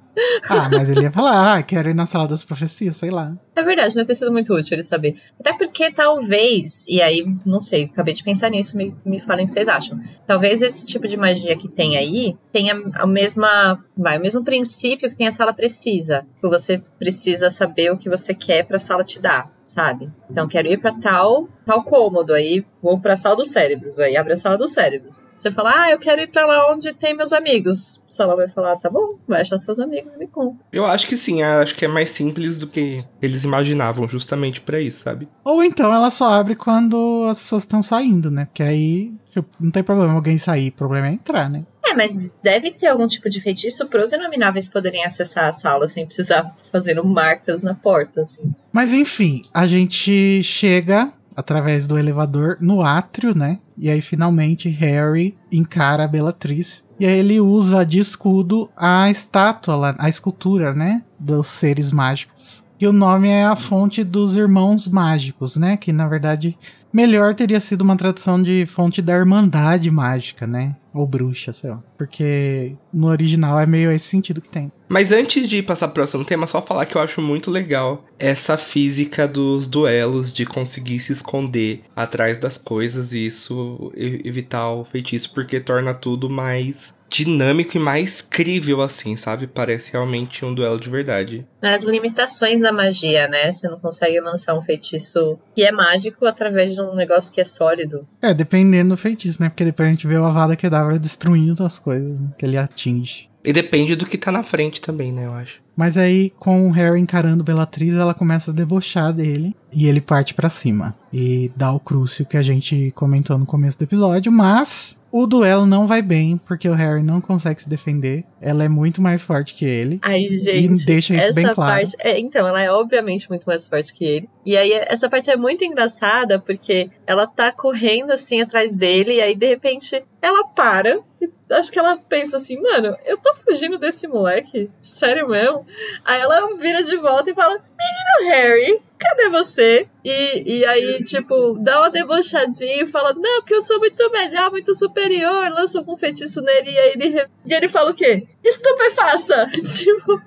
[0.47, 3.35] Ah, mas ele ia falar, ah, quero ir na sala das profecias, sei lá.
[3.57, 5.17] É verdade, não ter sido muito útil ele saber.
[5.41, 9.47] Até porque talvez, e aí, não sei, acabei de pensar nisso, me, me falem o
[9.47, 9.99] que vocês acham.
[10.27, 15.09] Talvez esse tipo de magia que tem aí tenha a mesma, vai, o mesmo princípio
[15.09, 16.27] que tem a sala precisa.
[16.39, 20.11] Que você precisa saber o que você quer pra sala te dar, sabe?
[20.31, 24.33] Então, quero ir pra tal, tal cômodo, aí vou pra sala dos cérebros, aí abre
[24.33, 25.23] a sala dos cérebros.
[25.39, 28.01] Você fala, ah, eu quero ir pra lá onde tem meus amigos.
[28.07, 30.65] A sala vai falar, tá bom, vai achar seus amigos e me conta.
[30.71, 34.81] Eu acho que sim, acho que é mais simples do que eles imaginavam, justamente pra
[34.81, 35.29] isso, sabe?
[35.45, 38.45] Ou então ela só abre quando as pessoas estão saindo, né?
[38.47, 41.65] Porque aí tipo, não tem problema alguém sair, o problema é entrar, né?
[41.85, 46.07] É, mas deve ter algum tipo de feitiço pros inomináveis poderem acessar a sala sem
[46.07, 48.53] precisar fazendo marcas na porta, assim.
[48.73, 53.59] Mas enfim, a gente chega através do elevador no átrio, né?
[53.77, 56.85] E aí finalmente Harry encara a Bellatrix.
[56.99, 61.03] E aí ele usa de escudo a estátua, lá, a escultura, né?
[61.19, 62.63] Dos seres mágicos.
[62.79, 65.77] E o nome é a fonte dos irmãos mágicos, né?
[65.77, 66.59] Que na verdade
[66.93, 70.77] melhor teria sido uma tradução de fonte da Irmandade Mágica, né?
[70.93, 71.83] Ou bruxa, sei lá.
[71.97, 74.73] Porque no original é meio esse sentido que tem.
[74.89, 78.57] Mas antes de passar pro próximo tema, só falar que eu acho muito legal essa
[78.57, 85.33] física dos duelos, de conseguir se esconder atrás das coisas e isso evitar o feitiço,
[85.33, 89.47] porque torna tudo mais dinâmico e mais crível, assim, sabe?
[89.47, 91.47] Parece realmente um duelo de verdade.
[91.61, 93.51] As limitações da magia, né?
[93.51, 97.45] Você não consegue lançar um feitiço que é mágico através de um negócio que é
[97.45, 98.07] sólido.
[98.23, 99.49] É, dependendo do feitiço, né?
[99.49, 102.29] Porque depois a gente vê o Avada Kedavra destruindo as coisas né?
[102.39, 103.29] que ele atinge.
[103.43, 105.27] E depende do que tá na frente também, né?
[105.27, 105.61] Eu acho.
[105.81, 109.57] Mas aí, com o Harry encarando Bellatrix, ela começa a debochar dele.
[109.73, 110.95] E ele parte pra cima.
[111.11, 114.31] E dá o crucio que a gente comentou no começo do episódio.
[114.31, 118.25] Mas o duelo não vai bem, porque o Harry não consegue se defender.
[118.43, 119.99] Ela é muito mais forte que ele.
[120.03, 120.83] Ai, gente.
[120.83, 121.57] E deixa isso bem claro.
[121.57, 121.97] parte.
[121.99, 124.29] é, então, ela é obviamente muito mais forte que ele.
[124.45, 129.21] E aí, essa parte é muito engraçada, porque ela tá correndo assim atrás dele, e
[129.23, 131.01] aí de repente ela para.
[131.21, 134.71] E acho que ela pensa assim, mano, eu tô fugindo desse moleque?
[134.81, 135.67] Sério mesmo?
[136.05, 139.89] Aí ela vira de volta e fala: Menino Harry, cadê você?
[140.05, 144.51] E, e aí, tipo, dá uma debochadinha e fala: Não, porque eu sou muito melhor,
[144.51, 146.71] muito superior, lança um feitiço nele.
[146.71, 148.27] E aí ele, e ele fala o quê?
[148.45, 149.47] Estupefaça!
[149.77, 150.21] tipo.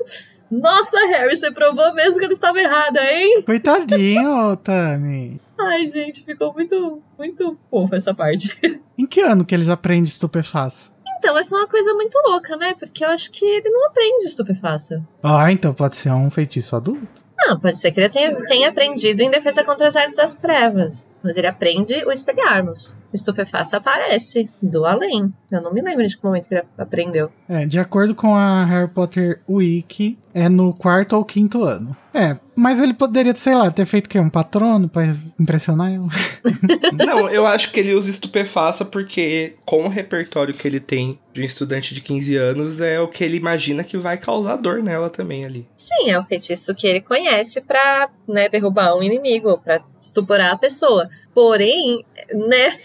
[0.51, 3.41] Nossa, Harry, você provou mesmo que ele estava errada, hein?
[3.41, 5.41] Coitadinho, Tami.
[5.59, 8.55] Ai, gente, ficou muito, muito fofa essa parte.
[8.95, 10.92] Em que ano que eles aprendem estupefaça?
[11.23, 12.75] Então, essa é uma coisa muito louca, né?
[12.77, 15.01] Porque eu acho que ele não aprende estupefaça.
[15.23, 17.07] Ah, então pode ser um feitiço adulto.
[17.38, 21.07] Não, pode ser que ele tenha, tenha aprendido em defesa contra as artes das trevas.
[21.23, 22.97] Mas ele aprende o espelharmos.
[23.12, 25.33] O estupefaça aparece do além.
[25.49, 27.31] Eu não me lembro de que momento que ele aprendeu.
[27.47, 31.95] É, de acordo com a Harry Potter Wiki, é no quarto ou quinto ano.
[32.13, 34.19] É, mas ele poderia, sei lá, ter feito o quê?
[34.19, 35.03] Um patrono pra
[35.39, 36.07] impressionar ela?
[36.93, 41.41] Não, eu acho que ele usa estupefaça porque, com o repertório que ele tem de
[41.41, 45.09] um estudante de 15 anos, é o que ele imagina que vai causar dor nela
[45.09, 45.67] também ali.
[45.75, 50.57] Sim, é o feitiço que ele conhece pra né, derrubar um inimigo, pra estuporar a
[50.57, 51.09] pessoa.
[51.34, 52.78] Porém, né,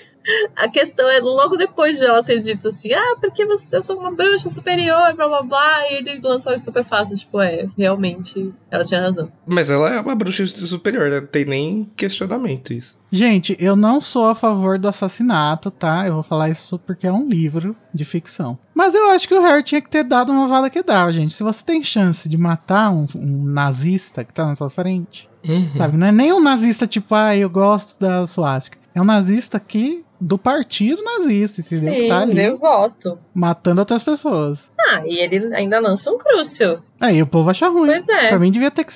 [0.55, 3.99] a questão é logo depois de ela ter dito assim, ah, porque você eu sou
[3.99, 7.15] uma bruxa superior, blá blá blá, e ele lançou o estupefato.
[7.15, 9.31] Tipo, é, realmente, ela tinha razão.
[9.47, 11.21] Mas ela é uma bruxa superior, né?
[11.21, 12.97] não tem nem questionamento isso.
[13.11, 16.07] Gente, eu não sou a favor do assassinato, tá?
[16.07, 18.59] Eu vou falar isso porque é um livro de ficção.
[18.75, 21.33] Mas eu acho que o Harry tinha que ter dado uma vada que dava, gente.
[21.33, 25.28] Se você tem chance de matar um, um nazista que tá na sua frente,
[25.77, 25.97] sabe?
[25.97, 28.79] Não é nem um nazista tipo, ah, eu gosto da suástica.
[28.95, 31.93] É um nazista que do partido nazista, entendeu?
[31.95, 33.19] que Sim, tá ali devoto.
[33.33, 34.59] matando outras pessoas.
[34.79, 36.83] Ah, e ele ainda lança um crúcio.
[37.01, 37.87] Aí o povo acha ruim.
[37.87, 38.29] Pois é.
[38.31, 38.93] Pra mim devia ter que,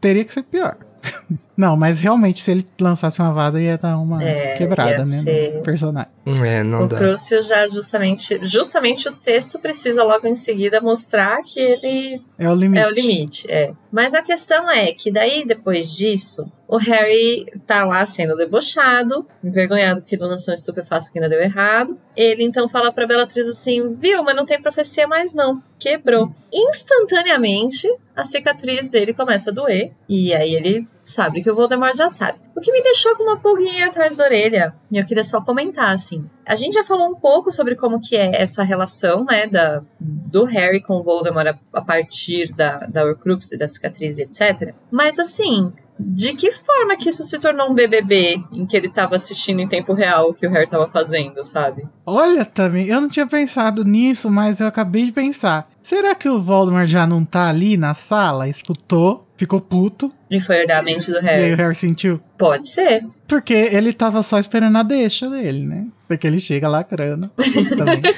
[0.00, 0.76] teria que ser pior.
[1.56, 5.04] Não, mas realmente se ele lançasse uma vada ia dar uma É, quebrada, ia né?
[5.04, 6.10] ser- No personagem.
[6.44, 6.96] É, não o dá.
[6.96, 12.54] Crucio já justamente, justamente o texto precisa logo em seguida mostrar que ele É o
[12.54, 12.82] limite.
[12.82, 13.72] é o limite, é.
[13.92, 20.02] Mas a questão é que daí depois disso, o Harry tá lá sendo debochado, envergonhado
[20.02, 21.96] que ele lançou um estupefato que ainda deu errado.
[22.16, 25.62] Ele então fala pra Bellatrix assim: "Viu, mas não tem profecia mais não.
[25.78, 26.32] Quebrou".
[26.52, 27.86] Instantaneamente,
[28.16, 32.38] a cicatriz dele começa a doer e aí ele sabe que o Voldemort já sabe.
[32.56, 34.74] O que me deixou com uma pulguinha atrás da orelha.
[34.90, 36.24] E eu queria só comentar assim.
[36.46, 40.44] A gente já falou um pouco sobre como que é essa relação, né, da, do
[40.44, 44.74] Harry com o Voldemort a, a partir da, da Horcrux e da cicatriz, etc.
[44.90, 49.14] Mas assim, de que forma que isso se tornou um BBB em que ele tava
[49.14, 51.86] assistindo em tempo real o que o Harry tava fazendo, sabe?
[52.04, 55.68] Olha, também, eu não tinha pensado nisso, mas eu acabei de pensar.
[55.82, 58.48] Será que o Voldemort já não tá ali na sala?
[58.48, 61.54] Escutou, ficou puto, E foi olhar a mente do e aí o Harry.
[61.54, 62.20] Harry sentiu?
[62.38, 63.04] Pode ser.
[63.26, 65.86] Porque ele tava só esperando a deixa dele, né?
[66.06, 67.30] Porque ele chega lacrando.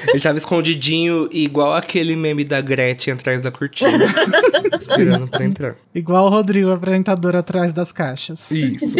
[0.09, 4.05] Ele tava escondidinho, igual aquele meme da Gretchen atrás da cortina.
[4.77, 5.75] esperando pra entrar.
[5.95, 8.51] Igual o Rodrigo, apresentador atrás das caixas.
[8.51, 8.97] Isso.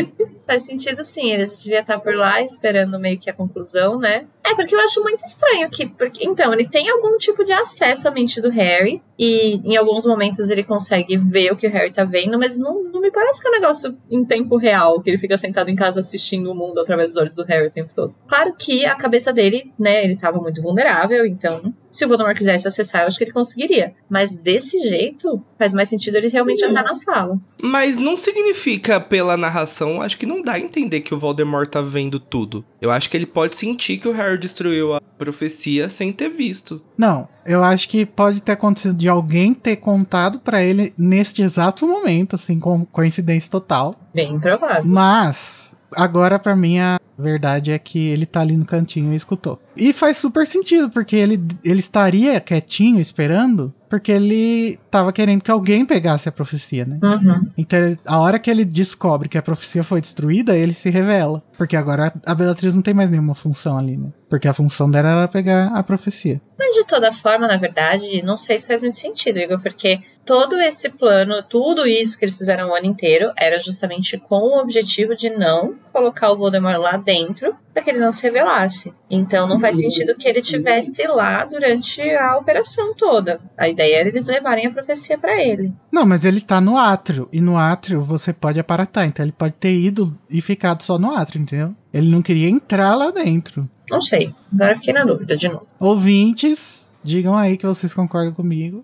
[0.48, 4.26] Faz sentido sim, ele já devia estar por lá esperando meio que a conclusão, né?
[4.44, 5.86] É, porque eu acho muito estranho que.
[5.86, 9.02] Porque, então, ele tem algum tipo de acesso à mente do Harry.
[9.20, 12.84] E em alguns momentos ele consegue ver o que o Harry tá vendo, mas não,
[12.98, 15.76] não me parece que é um negócio em tempo real, que ele fica sentado em
[15.76, 18.14] casa assistindo o mundo através dos olhos do Harry o tempo todo.
[18.28, 21.74] Claro que a cabeça dele, né, ele tava muito vulnerável, então.
[21.90, 23.94] Se o Voldemort quisesse acessar, eu acho que ele conseguiria.
[24.10, 27.40] Mas desse jeito, faz mais sentido ele realmente andar na sala.
[27.62, 31.82] Mas não significa, pela narração, acho que não dá a entender que o Voldemort tá
[31.82, 32.64] vendo tudo.
[32.82, 36.82] Eu acho que ele pode sentir que o Harry destruiu a profecia sem ter visto.
[36.98, 41.88] Não, eu acho que pode ter acontecido de alguém ter contado pra ele neste exato
[41.88, 43.96] momento, assim, com coincidência total.
[44.14, 44.86] Bem provável.
[44.86, 49.60] Mas agora pra mim a verdade é que ele tá ali no cantinho e escutou.
[49.76, 55.52] E faz super sentido, porque ele, ele estaria quietinho esperando, porque ele tava querendo que
[55.52, 57.00] alguém pegasse a profecia, né?
[57.02, 57.48] Uhum.
[57.58, 61.44] Então, a hora que ele descobre que a profecia foi destruída, ele se revela.
[61.58, 64.10] Porque agora a Bellatrix não tem mais nenhuma função ali, né?
[64.30, 66.42] Porque a função dela era pegar a profecia.
[66.58, 70.60] Mas de toda forma, na verdade, não sei se faz muito sentido, Igor, porque todo
[70.60, 75.16] esse plano, tudo isso que eles fizeram o ano inteiro, era justamente com o objetivo
[75.16, 78.94] de não colocar o Voldemort lá dentro, para que ele não se revelasse.
[79.10, 83.40] Então não faz sentido que ele tivesse lá durante a operação toda.
[83.58, 85.72] A ideia era eles levarem a profecia para ele.
[85.90, 87.30] Não, mas ele tá no átrio.
[87.32, 89.08] E no átrio você pode aparatar.
[89.08, 91.74] Então ele pode ter ido e ficado só no átrio, entendeu?
[91.94, 93.70] Ele não queria entrar lá dentro.
[93.90, 94.34] Não sei.
[94.54, 95.66] Agora fiquei na dúvida de novo.
[95.80, 98.84] Ouvintes, digam aí que vocês concordam comigo.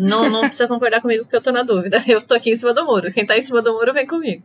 [0.00, 2.02] Não, não precisa concordar comigo porque eu tô na dúvida.
[2.06, 3.12] Eu tô aqui em cima do muro.
[3.12, 4.42] Quem tá em cima do muro vem comigo.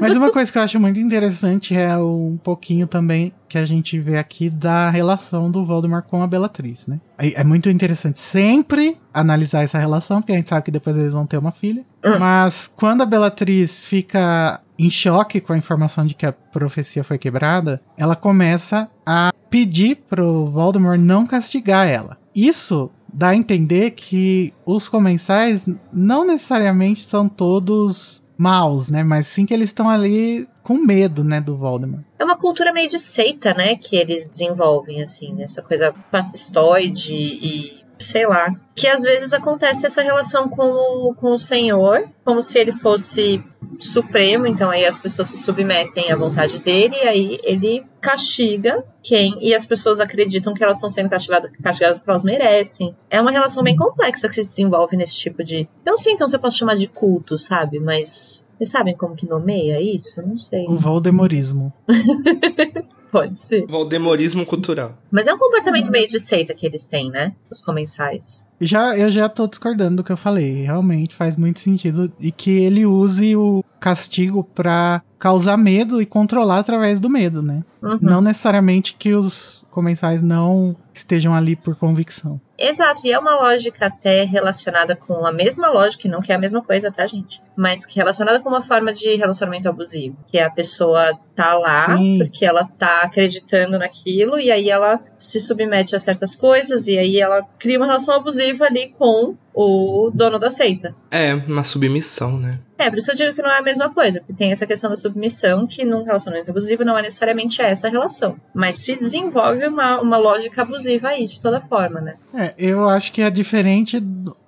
[0.00, 3.98] Mas uma coisa que eu acho muito interessante é um pouquinho também que a gente
[3.98, 7.00] vê aqui da relação do Voldemort com a Bellatrix, né?
[7.18, 11.12] É é muito interessante sempre analisar essa relação, porque a gente sabe que depois eles
[11.12, 11.84] vão ter uma filha.
[12.04, 12.18] Hum.
[12.18, 17.18] Mas quando a Bellatrix fica em choque com a informação de que a profecia foi
[17.18, 22.16] quebrada, ela começa a pedir pro Voldemort não castigar ela.
[22.34, 29.02] Isso dá a entender que os comensais não necessariamente são todos maus, né?
[29.02, 32.04] Mas sim que eles estão ali com medo, né, do Voldemort.
[32.18, 33.76] É uma cultura meio de seita, né?
[33.76, 38.54] Que eles desenvolvem, assim, essa coisa fascistoide e sei lá.
[38.74, 43.42] Que às vezes acontece essa relação com o, com o Senhor, como se ele fosse
[43.84, 49.34] supremo, então aí as pessoas se submetem à vontade dele, e aí ele castiga quem,
[49.40, 52.94] e as pessoas acreditam que elas estão sendo castigadas, castigadas porque elas merecem.
[53.08, 55.68] É uma relação bem complexa que se desenvolve nesse tipo de.
[55.84, 57.78] Eu não sei então se eu posso chamar de culto, sabe?
[57.80, 58.44] Mas.
[58.56, 60.20] Vocês sabem como que nomeia isso?
[60.20, 60.66] Eu não sei.
[60.68, 61.72] O Voldemorismo.
[63.10, 63.66] Pode ser.
[63.66, 64.98] Voldemorismo cultural.
[65.10, 67.34] Mas é um comportamento meio de seita que eles têm, né?
[67.50, 68.46] Os comensais.
[68.60, 70.62] Já, eu já tô discordando do que eu falei.
[70.62, 72.12] Realmente faz muito sentido.
[72.20, 77.62] E que ele use o castigo pra causar medo e controlar através do medo, né?
[77.82, 77.98] Uhum.
[78.00, 82.40] Não necessariamente que os comensais não estejam ali por convicção.
[82.58, 86.38] Exato, e é uma lógica até relacionada com a mesma lógica, não que é a
[86.38, 87.40] mesma coisa, tá, gente?
[87.56, 90.16] Mas que é relacionada com uma forma de relacionamento abusivo.
[90.26, 92.18] Que a pessoa tá lá Sim.
[92.18, 97.18] porque ela tá acreditando naquilo, e aí ela se submete a certas coisas, e aí
[97.18, 100.94] ela cria uma relação abusiva ali com o dono da seita.
[101.10, 102.60] É, uma submissão, né?
[102.78, 104.66] É, por isso que eu digo que não é a mesma coisa, porque tem essa
[104.66, 108.36] questão da submissão, que num relacionamento abusivo não é necessariamente essa relação.
[108.54, 112.14] Mas se desenvolve uma, uma lógica abusiva aí, de toda forma, né?
[112.32, 114.02] É, eu acho que é diferente.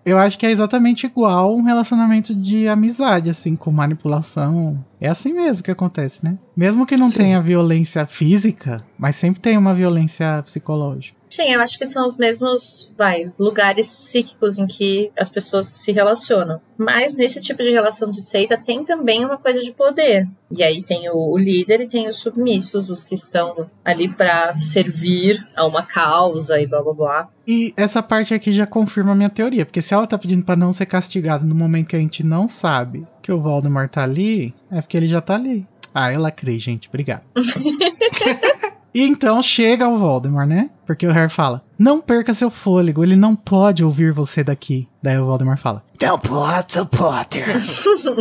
[0.05, 4.83] Eu acho que é exatamente igual um relacionamento de amizade, assim, com manipulação.
[4.99, 6.39] É assim mesmo que acontece, né?
[6.57, 7.19] Mesmo que não Sim.
[7.19, 11.22] tenha violência física, mas sempre tem uma violência psicológica.
[11.33, 15.91] Sim, eu acho que são os mesmos, vai, lugares psíquicos em que as pessoas se
[15.91, 16.61] relacionam.
[16.77, 20.29] Mas nesse tipo de relação de seita tem também uma coisa de poder.
[20.51, 24.61] E aí tem o, o líder e tem os submissos, os que estão ali pra
[24.61, 27.29] servir a uma causa e blá blá blá.
[27.49, 30.55] E essa parte aqui já confirma a minha teoria, porque se ela tá pedindo pra
[30.55, 34.55] não ser castigado no momento que a gente não sabe que o Voldemort tá ali,
[34.71, 35.67] é porque ele já tá ali.
[35.95, 36.89] Ah, eu lacrei, gente.
[36.89, 37.23] Obrigado.
[38.95, 40.71] e então chega o Voldemort, né?
[40.87, 44.89] Porque o Harry fala: Não perca seu fôlego, ele não pode ouvir você daqui.
[45.03, 47.61] Daí o Voldemort fala: Não posso, Potter.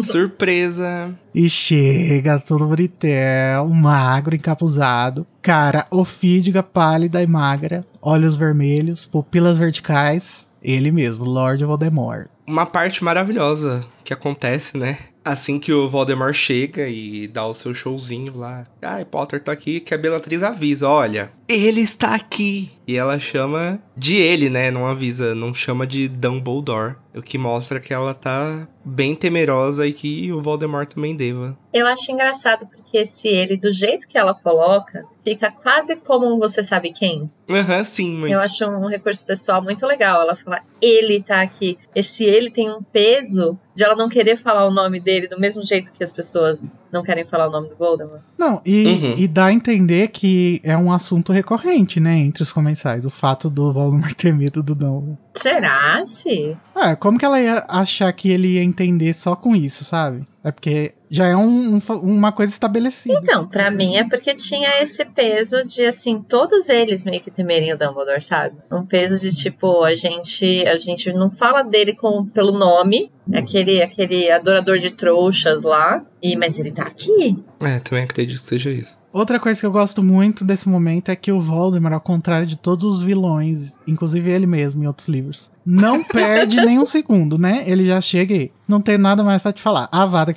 [0.04, 1.14] Surpresa.
[1.36, 5.28] E chega todo bonitel, magro, encapuzado.
[5.42, 7.86] Cara, ofídiga, pálida e magra.
[8.02, 10.48] Olhos vermelhos, pupilas verticais.
[10.64, 12.28] Ele mesmo, Lord Voldemort.
[12.48, 14.98] Uma parte maravilhosa que acontece, né?
[15.24, 18.66] Assim que o Voldemort chega e dá o seu showzinho lá.
[18.82, 22.72] Ai, Potter tá aqui, que a Bellatrix avisa, olha, ele está aqui.
[22.88, 24.72] E ela chama de ele, né?
[24.72, 26.96] Não avisa, não chama de Dumbledore.
[27.16, 31.58] O que mostra que ela tá bem temerosa e que o Voldemort também deva.
[31.74, 36.40] Eu acho engraçado porque esse ele, do jeito que ela coloca, fica quase como um
[36.40, 37.30] você sabe quem.
[37.50, 38.34] Aham, sim, muito.
[38.34, 40.22] Eu acho um recurso textual muito legal.
[40.22, 41.78] Ela fala, ele tá aqui.
[41.94, 45.64] Esse ele tem um peso de ela não querer falar o nome dele do mesmo
[45.64, 48.22] jeito que as pessoas não querem falar o nome do Voldemort.
[48.38, 49.14] Não, e, Uhum.
[49.18, 53.06] e dá a entender que é um assunto recorrente, né, entre os comensais.
[53.06, 55.18] O fato do Voldemort ter medo do Dumbledore.
[55.36, 56.56] Será se?
[56.76, 60.26] Ah, como que ela ia achar que ele ia entender só com isso, sabe?
[60.44, 63.20] É porque já é um- um uma coisa estabelecida.
[63.20, 67.74] Então, pra mim é porque tinha esse peso de, assim, todos eles meio que temerem
[67.74, 68.56] o Dumbledore, sabe?
[68.72, 73.82] Um peso de, tipo, a gente, a gente não fala dele com, pelo nome, aquele,
[73.82, 77.38] aquele adorador de trouxas lá, e, mas ele tá aqui.
[77.60, 78.98] É, também acredito que seja isso.
[79.14, 82.56] Outra coisa que eu gosto muito desse momento é que o Voldemort, ao contrário de
[82.56, 87.64] todos os vilões, inclusive ele mesmo em outros livros, não perde nem um segundo, né?
[87.68, 89.90] Ele já chega e não tem nada mais pra te falar.
[89.92, 90.34] A vada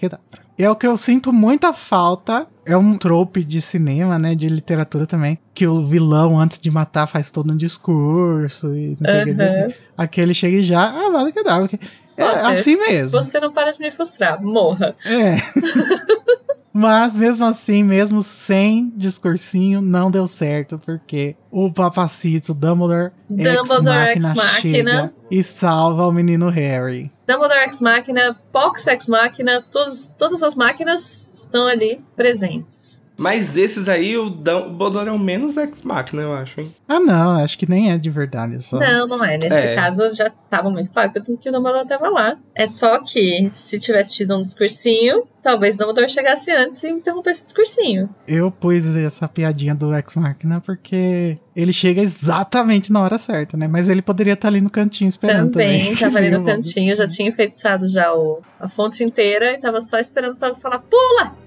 [0.56, 0.62] que.
[0.62, 2.46] É o que eu sinto muita falta.
[2.66, 4.34] É um trope de cinema, né?
[4.34, 5.38] De literatura também.
[5.52, 9.42] Que o vilão, antes de matar, faz todo um discurso e não sei o que.
[9.42, 9.68] Aham.
[9.96, 10.82] Aquele chega e já.
[10.82, 11.58] Ah, vada que dá.
[11.58, 11.78] porque
[12.16, 13.10] É Potter, assim mesmo.
[13.10, 14.96] Você não para de me frustrar, morra.
[15.04, 15.36] É.
[16.76, 24.24] Mas mesmo assim, mesmo sem discursinho, não deu certo, porque o papacito Dumbledore, Dumbledore ex
[24.24, 25.14] ex machina.
[25.30, 27.12] e salva o menino Harry.
[27.28, 33.03] Dumbledore Ex Machina, Pox Ex Machina, todos, todas as máquinas estão ali presentes.
[33.16, 36.74] Mas desses aí, o Dumbledore é o menos ex-máquina, eu acho, hein?
[36.88, 38.56] Ah, não, acho que nem é de verdade.
[38.56, 38.78] é Só...
[38.78, 39.38] Não, não é.
[39.38, 39.74] Nesse É.
[39.74, 42.36] caso já tava muito claro que o Dumbledore tava lá.
[42.54, 47.42] É só que se tivesse tido um discursinho, talvez o Dumbledore chegasse antes e interrompesse
[47.42, 48.08] o discursinho.
[48.26, 53.68] Eu pus essa piadinha do Ex Machina porque ele chega exatamente na hora certa, né?
[53.68, 55.80] Mas ele poderia estar ali no cantinho esperando também.
[55.80, 59.80] Também tava ali no cantinho, já tinha enfeitiçado já o, a fonte inteira e tava
[59.80, 61.43] só esperando pra falar: pula!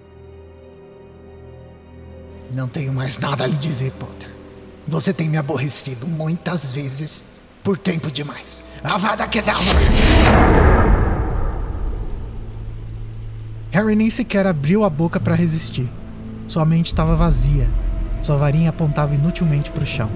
[2.52, 4.30] Não tenho mais nada a lhe dizer, Potter.
[4.88, 7.24] Você tem me aborrecido muitas vezes
[7.64, 8.64] por tempo demais.
[8.84, 9.80] Avada Kedavra!
[13.72, 15.90] Harry nem sequer abriu a boca para resistir.
[16.48, 17.68] Sua mente estava vazia.
[18.24, 20.10] Sua varinha apontava inutilmente para o chão.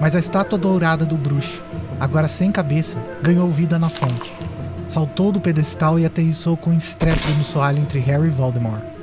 [0.00, 1.62] Mas a estátua dourada do bruxo,
[2.00, 4.32] agora sem cabeça, ganhou vida na fonte.
[4.88, 8.97] Saltou do pedestal e aterrissou com estresse no soalho entre Harry e Voldemort.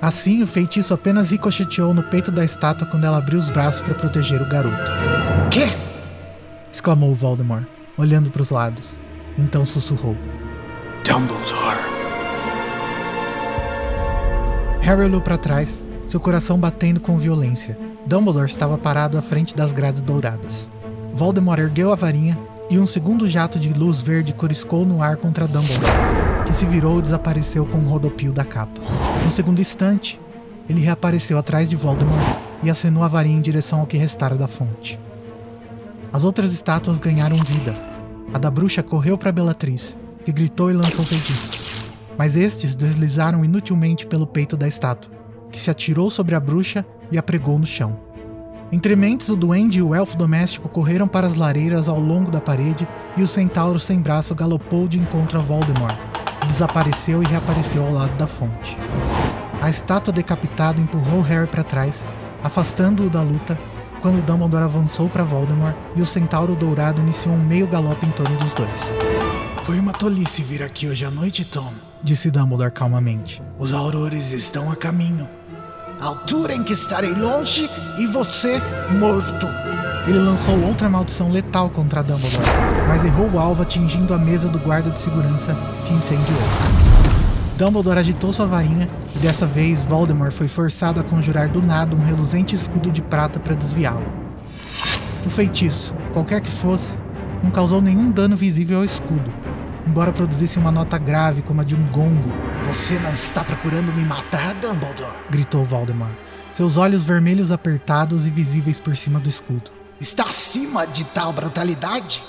[0.00, 3.94] Assim, o feitiço apenas ricocheteou no peito da estátua quando ela abriu os braços para
[3.94, 4.90] proteger o garoto.
[5.50, 5.68] Quê?
[6.72, 7.64] exclamou Voldemort,
[7.98, 8.96] olhando para os lados.
[9.36, 10.16] Então sussurrou.
[11.04, 11.80] Dumbledore.
[14.80, 17.78] Harry olhou para trás, seu coração batendo com violência.
[18.06, 20.70] Dumbledore estava parado à frente das grades douradas.
[21.12, 22.38] Voldemort ergueu a varinha
[22.70, 25.92] e um segundo jato de luz verde coriscou no ar contra Dumbledore,
[26.50, 28.80] que se virou e desapareceu com o rodopio da capa.
[29.24, 30.20] No segundo instante,
[30.68, 34.48] ele reapareceu atrás de Voldemort e acenou a varinha em direção ao que restara da
[34.48, 34.98] fonte.
[36.12, 37.72] As outras estátuas ganharam vida.
[38.34, 41.84] A da bruxa correu para Bellatrix, que gritou e lançou feitiços.
[42.18, 45.12] Mas estes deslizaram inutilmente pelo peito da estátua,
[45.52, 47.96] que se atirou sobre a bruxa e a pregou no chão.
[48.72, 52.40] Entre mentes, o duende e o elfo doméstico correram para as lareiras ao longo da
[52.40, 56.19] parede e o centauro sem braço galopou de encontro a Voldemort,
[56.50, 58.76] desapareceu e reapareceu ao lado da fonte.
[59.62, 62.04] A estátua decapitada empurrou Harry para trás,
[62.42, 63.58] afastando-o da luta,
[64.00, 68.36] quando Dumbledore avançou para Voldemort e o centauro dourado iniciou um meio galope em torno
[68.38, 68.92] dos dois.
[69.64, 71.72] Foi uma tolice vir aqui hoje à noite, Tom.
[72.02, 73.42] Disse Dumbledore calmamente.
[73.58, 75.28] Os aurores estão a caminho.
[76.00, 78.58] Altura em que estarei longe e você
[78.98, 79.69] morto.
[80.06, 82.42] Ele lançou outra maldição letal contra Dumbledore,
[82.88, 86.40] mas errou o alvo atingindo a mesa do guarda de segurança, que incendiou.
[87.56, 92.04] Dumbledore agitou sua varinha e dessa vez Voldemort foi forçado a conjurar do nada um
[92.04, 94.06] reluzente escudo de prata para desviá-lo.
[95.24, 96.96] O feitiço, qualquer que fosse,
[97.42, 99.30] não causou nenhum dano visível ao escudo,
[99.86, 102.30] embora produzisse uma nota grave como a de um gongo,
[102.64, 105.12] Você não está procurando me matar, Dumbledore?
[105.30, 106.12] gritou Voldemort,
[106.54, 109.79] seus olhos vermelhos apertados e visíveis por cima do escudo.
[110.00, 112.22] Está acima de tal brutalidade?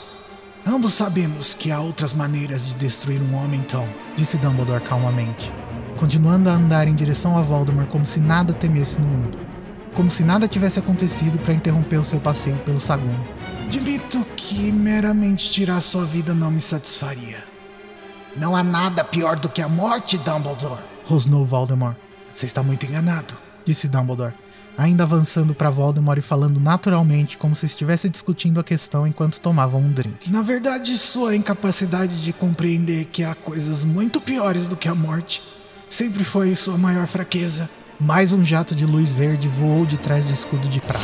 [0.68, 3.88] Ambos sabemos que há outras maneiras de destruir um homem, Tom.
[4.18, 5.52] disse Dumbledore calmamente,
[5.98, 9.40] continuando a andar em direção a Voldemort como se nada temesse no mundo.
[9.94, 13.16] Como se nada tivesse acontecido para interromper o seu passeio pelo saguão.
[13.66, 17.44] Admito que meramente tirar sua vida não me satisfaria.
[18.36, 20.82] Não há nada pior do que a morte, Dumbledore.
[21.06, 21.96] Rosnou Voldemort,
[22.34, 23.36] Você está muito enganado.
[23.66, 24.34] disse Dumbledore,
[24.78, 29.82] ainda avançando para Voldemort e falando naturalmente como se estivesse discutindo a questão enquanto tomavam
[29.82, 30.32] um drink.
[30.32, 35.42] Na verdade, sua incapacidade de compreender que há coisas muito piores do que a morte
[35.90, 37.70] sempre foi sua maior fraqueza.
[38.00, 41.04] Mais um jato de luz verde voou de trás do escudo de prata.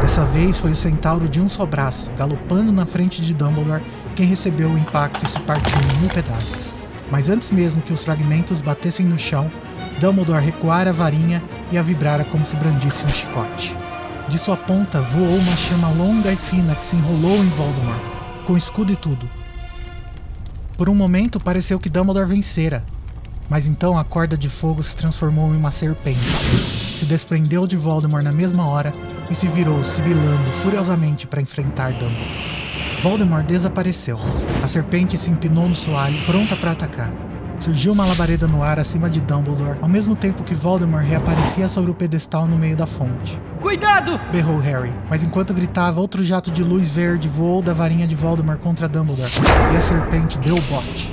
[0.00, 3.84] Dessa vez foi o centauro de um só braço, galopando na frente de Dumbledore,
[4.16, 6.58] quem recebeu o impacto e se partiu em mil pedaços.
[7.12, 9.52] Mas antes mesmo que os fragmentos batessem no chão,
[10.00, 13.76] Dumbledore recuara a varinha e a vibrara como se brandisse um chicote.
[14.28, 18.00] De sua ponta voou uma chama longa e fina que se enrolou em Voldemort,
[18.46, 19.28] com escudo e tudo.
[20.78, 22.82] Por um momento pareceu que Dumbledore vencera,
[23.50, 26.18] mas então a corda de fogo se transformou em uma serpente.
[26.96, 28.92] Se desprendeu de Voldemort na mesma hora
[29.30, 32.60] e se virou, sibilando furiosamente para enfrentar Dumbledore.
[33.02, 34.18] Voldemort desapareceu.
[34.62, 37.29] A serpente se empinou no soalho, pronta para atacar.
[37.60, 41.90] Surgiu uma labareda no ar acima de Dumbledore, ao mesmo tempo que Voldemort reaparecia sobre
[41.90, 43.38] o pedestal no meio da fonte.
[43.60, 44.18] Cuidado!
[44.32, 48.58] Berrou Harry, mas enquanto gritava, outro jato de luz verde voou da varinha de Voldemort
[48.60, 49.30] contra Dumbledore,
[49.74, 51.10] e a serpente deu bote.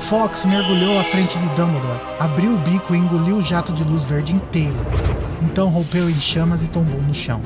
[0.00, 4.02] Fox mergulhou à frente de Dumbledore, abriu o bico e engoliu o jato de luz
[4.02, 4.74] verde inteiro.
[5.42, 7.42] Então rompeu em chamas e tombou no chão.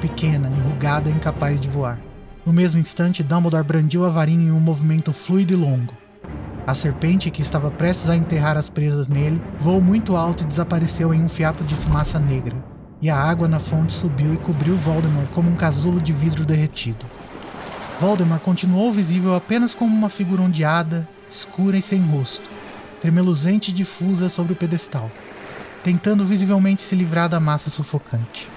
[0.00, 1.98] Pequena, enrugada e incapaz de voar.
[2.44, 6.03] No mesmo instante, Dumbledore brandiu a varinha em um movimento fluido e longo.
[6.66, 11.12] A serpente, que estava prestes a enterrar as presas nele, voou muito alto e desapareceu
[11.12, 12.56] em um fiapo de fumaça negra.
[13.02, 17.04] E a água na fonte subiu e cobriu Voldemort como um casulo de vidro derretido.
[18.00, 22.48] Voldemort continuou visível apenas como uma figura ondeada, escura e sem rosto,
[22.98, 25.10] tremeluzente e difusa sobre o pedestal,
[25.82, 28.48] tentando visivelmente se livrar da massa sufocante.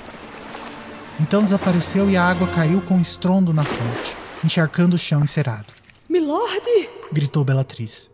[1.20, 5.77] Então desapareceu e a água caiu com estrondo na fonte, encharcando o chão encerado.
[6.10, 6.90] Milord!
[7.12, 8.10] gritou Bellatrix.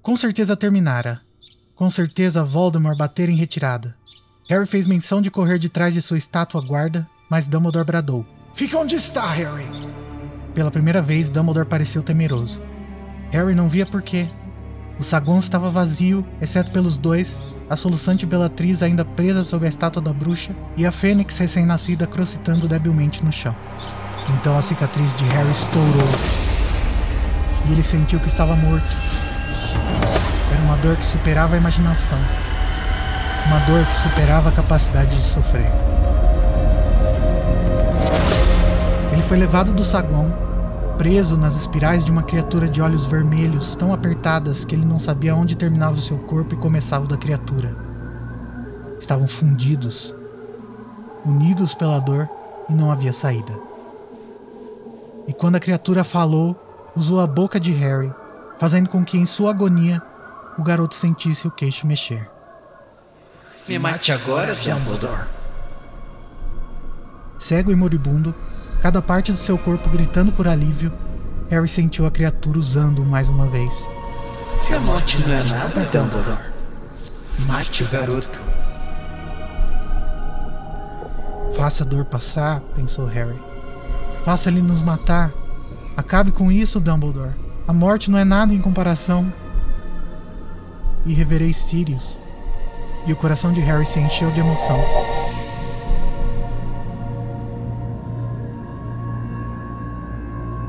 [0.00, 1.20] Com certeza terminara.
[1.74, 3.96] Com certeza Voldemort batera em retirada.
[4.48, 8.24] Harry fez menção de correr de trás de sua estátua guarda, mas Dumbledore bradou.
[8.54, 9.66] Fica onde está, Harry.
[10.54, 12.62] Pela primeira vez, Dumbledore pareceu temeroso.
[13.30, 14.28] Harry não via por quê.
[14.96, 20.00] O saguão estava vazio, exceto pelos dois, a soluçante Bellatrix ainda presa sob a estátua
[20.00, 23.56] da bruxa e a fênix recém-nascida crocitando debilmente no chão.
[24.38, 26.53] Então a cicatriz de Harry estourou
[27.66, 28.86] e ele sentiu que estava morto.
[30.52, 32.18] Era uma dor que superava a imaginação.
[33.46, 35.70] Uma dor que superava a capacidade de sofrer.
[39.12, 40.32] Ele foi levado do saguão,
[40.98, 45.34] preso nas espirais de uma criatura de olhos vermelhos tão apertadas que ele não sabia
[45.34, 47.76] onde terminava o seu corpo e começava o da criatura.
[48.98, 50.14] Estavam fundidos,
[51.24, 52.28] unidos pela dor
[52.68, 53.52] e não havia saída.
[55.26, 56.56] E quando a criatura falou,
[56.96, 58.12] usou a boca de Harry,
[58.58, 60.02] fazendo com que em sua agonia
[60.58, 62.30] o garoto sentisse o queixo mexer.
[63.68, 65.26] Me mate agora, Dumbledore.
[67.38, 68.34] Cego e moribundo,
[68.80, 70.92] cada parte do seu corpo gritando por alívio,
[71.50, 73.88] Harry sentiu a criatura usando-o mais uma vez.
[74.58, 76.52] Se a morte não é nada, Dumbledore,
[77.46, 78.40] mate o garoto.
[81.56, 83.38] Faça a dor passar, pensou Harry.
[84.24, 85.32] Faça ele nos matar.
[85.96, 87.34] Acabe com isso, Dumbledore.
[87.66, 89.32] A morte não é nada em comparação.
[91.06, 92.18] E reverei Sirius.
[93.06, 94.78] E o coração de Harry se encheu de emoção.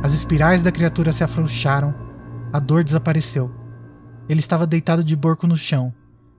[0.04, 1.96] As espirais da criatura se afrouxaram.
[2.54, 3.52] A dor desapareceu.
[4.30, 5.94] Ele estava deitado de borco no chão,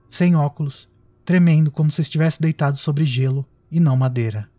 [0.09, 0.89] sem óculos,
[1.25, 4.49] tremendo como se estivesse deitado sobre gelo e não madeira.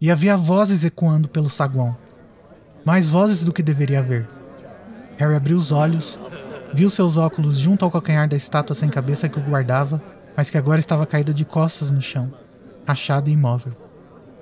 [0.00, 1.96] E havia vozes ecoando pelo saguão.
[2.84, 4.28] Mais vozes do que deveria haver.
[5.18, 6.18] Harry abriu os olhos,
[6.72, 10.00] viu seus óculos junto ao calcanhar da estátua sem cabeça que o guardava,
[10.36, 12.32] mas que agora estava caída de costas no chão,
[12.86, 13.72] rachada e imóvel.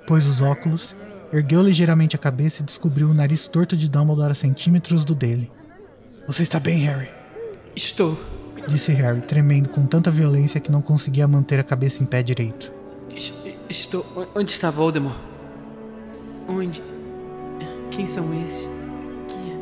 [0.05, 0.95] Pôs os óculos,
[1.33, 5.51] ergueu ligeiramente a cabeça e descobriu o nariz torto de Dumbledore a centímetros do dele.
[6.27, 7.09] Você está bem, Harry?
[7.75, 8.17] Estou.
[8.67, 12.71] Disse Harry, tremendo com tanta violência que não conseguia manter a cabeça em pé direito.
[13.69, 14.05] Estou.
[14.35, 15.17] Onde está Voldemort?
[16.47, 16.83] Onde?
[17.97, 18.69] Quem são esses?
[19.27, 19.57] Que.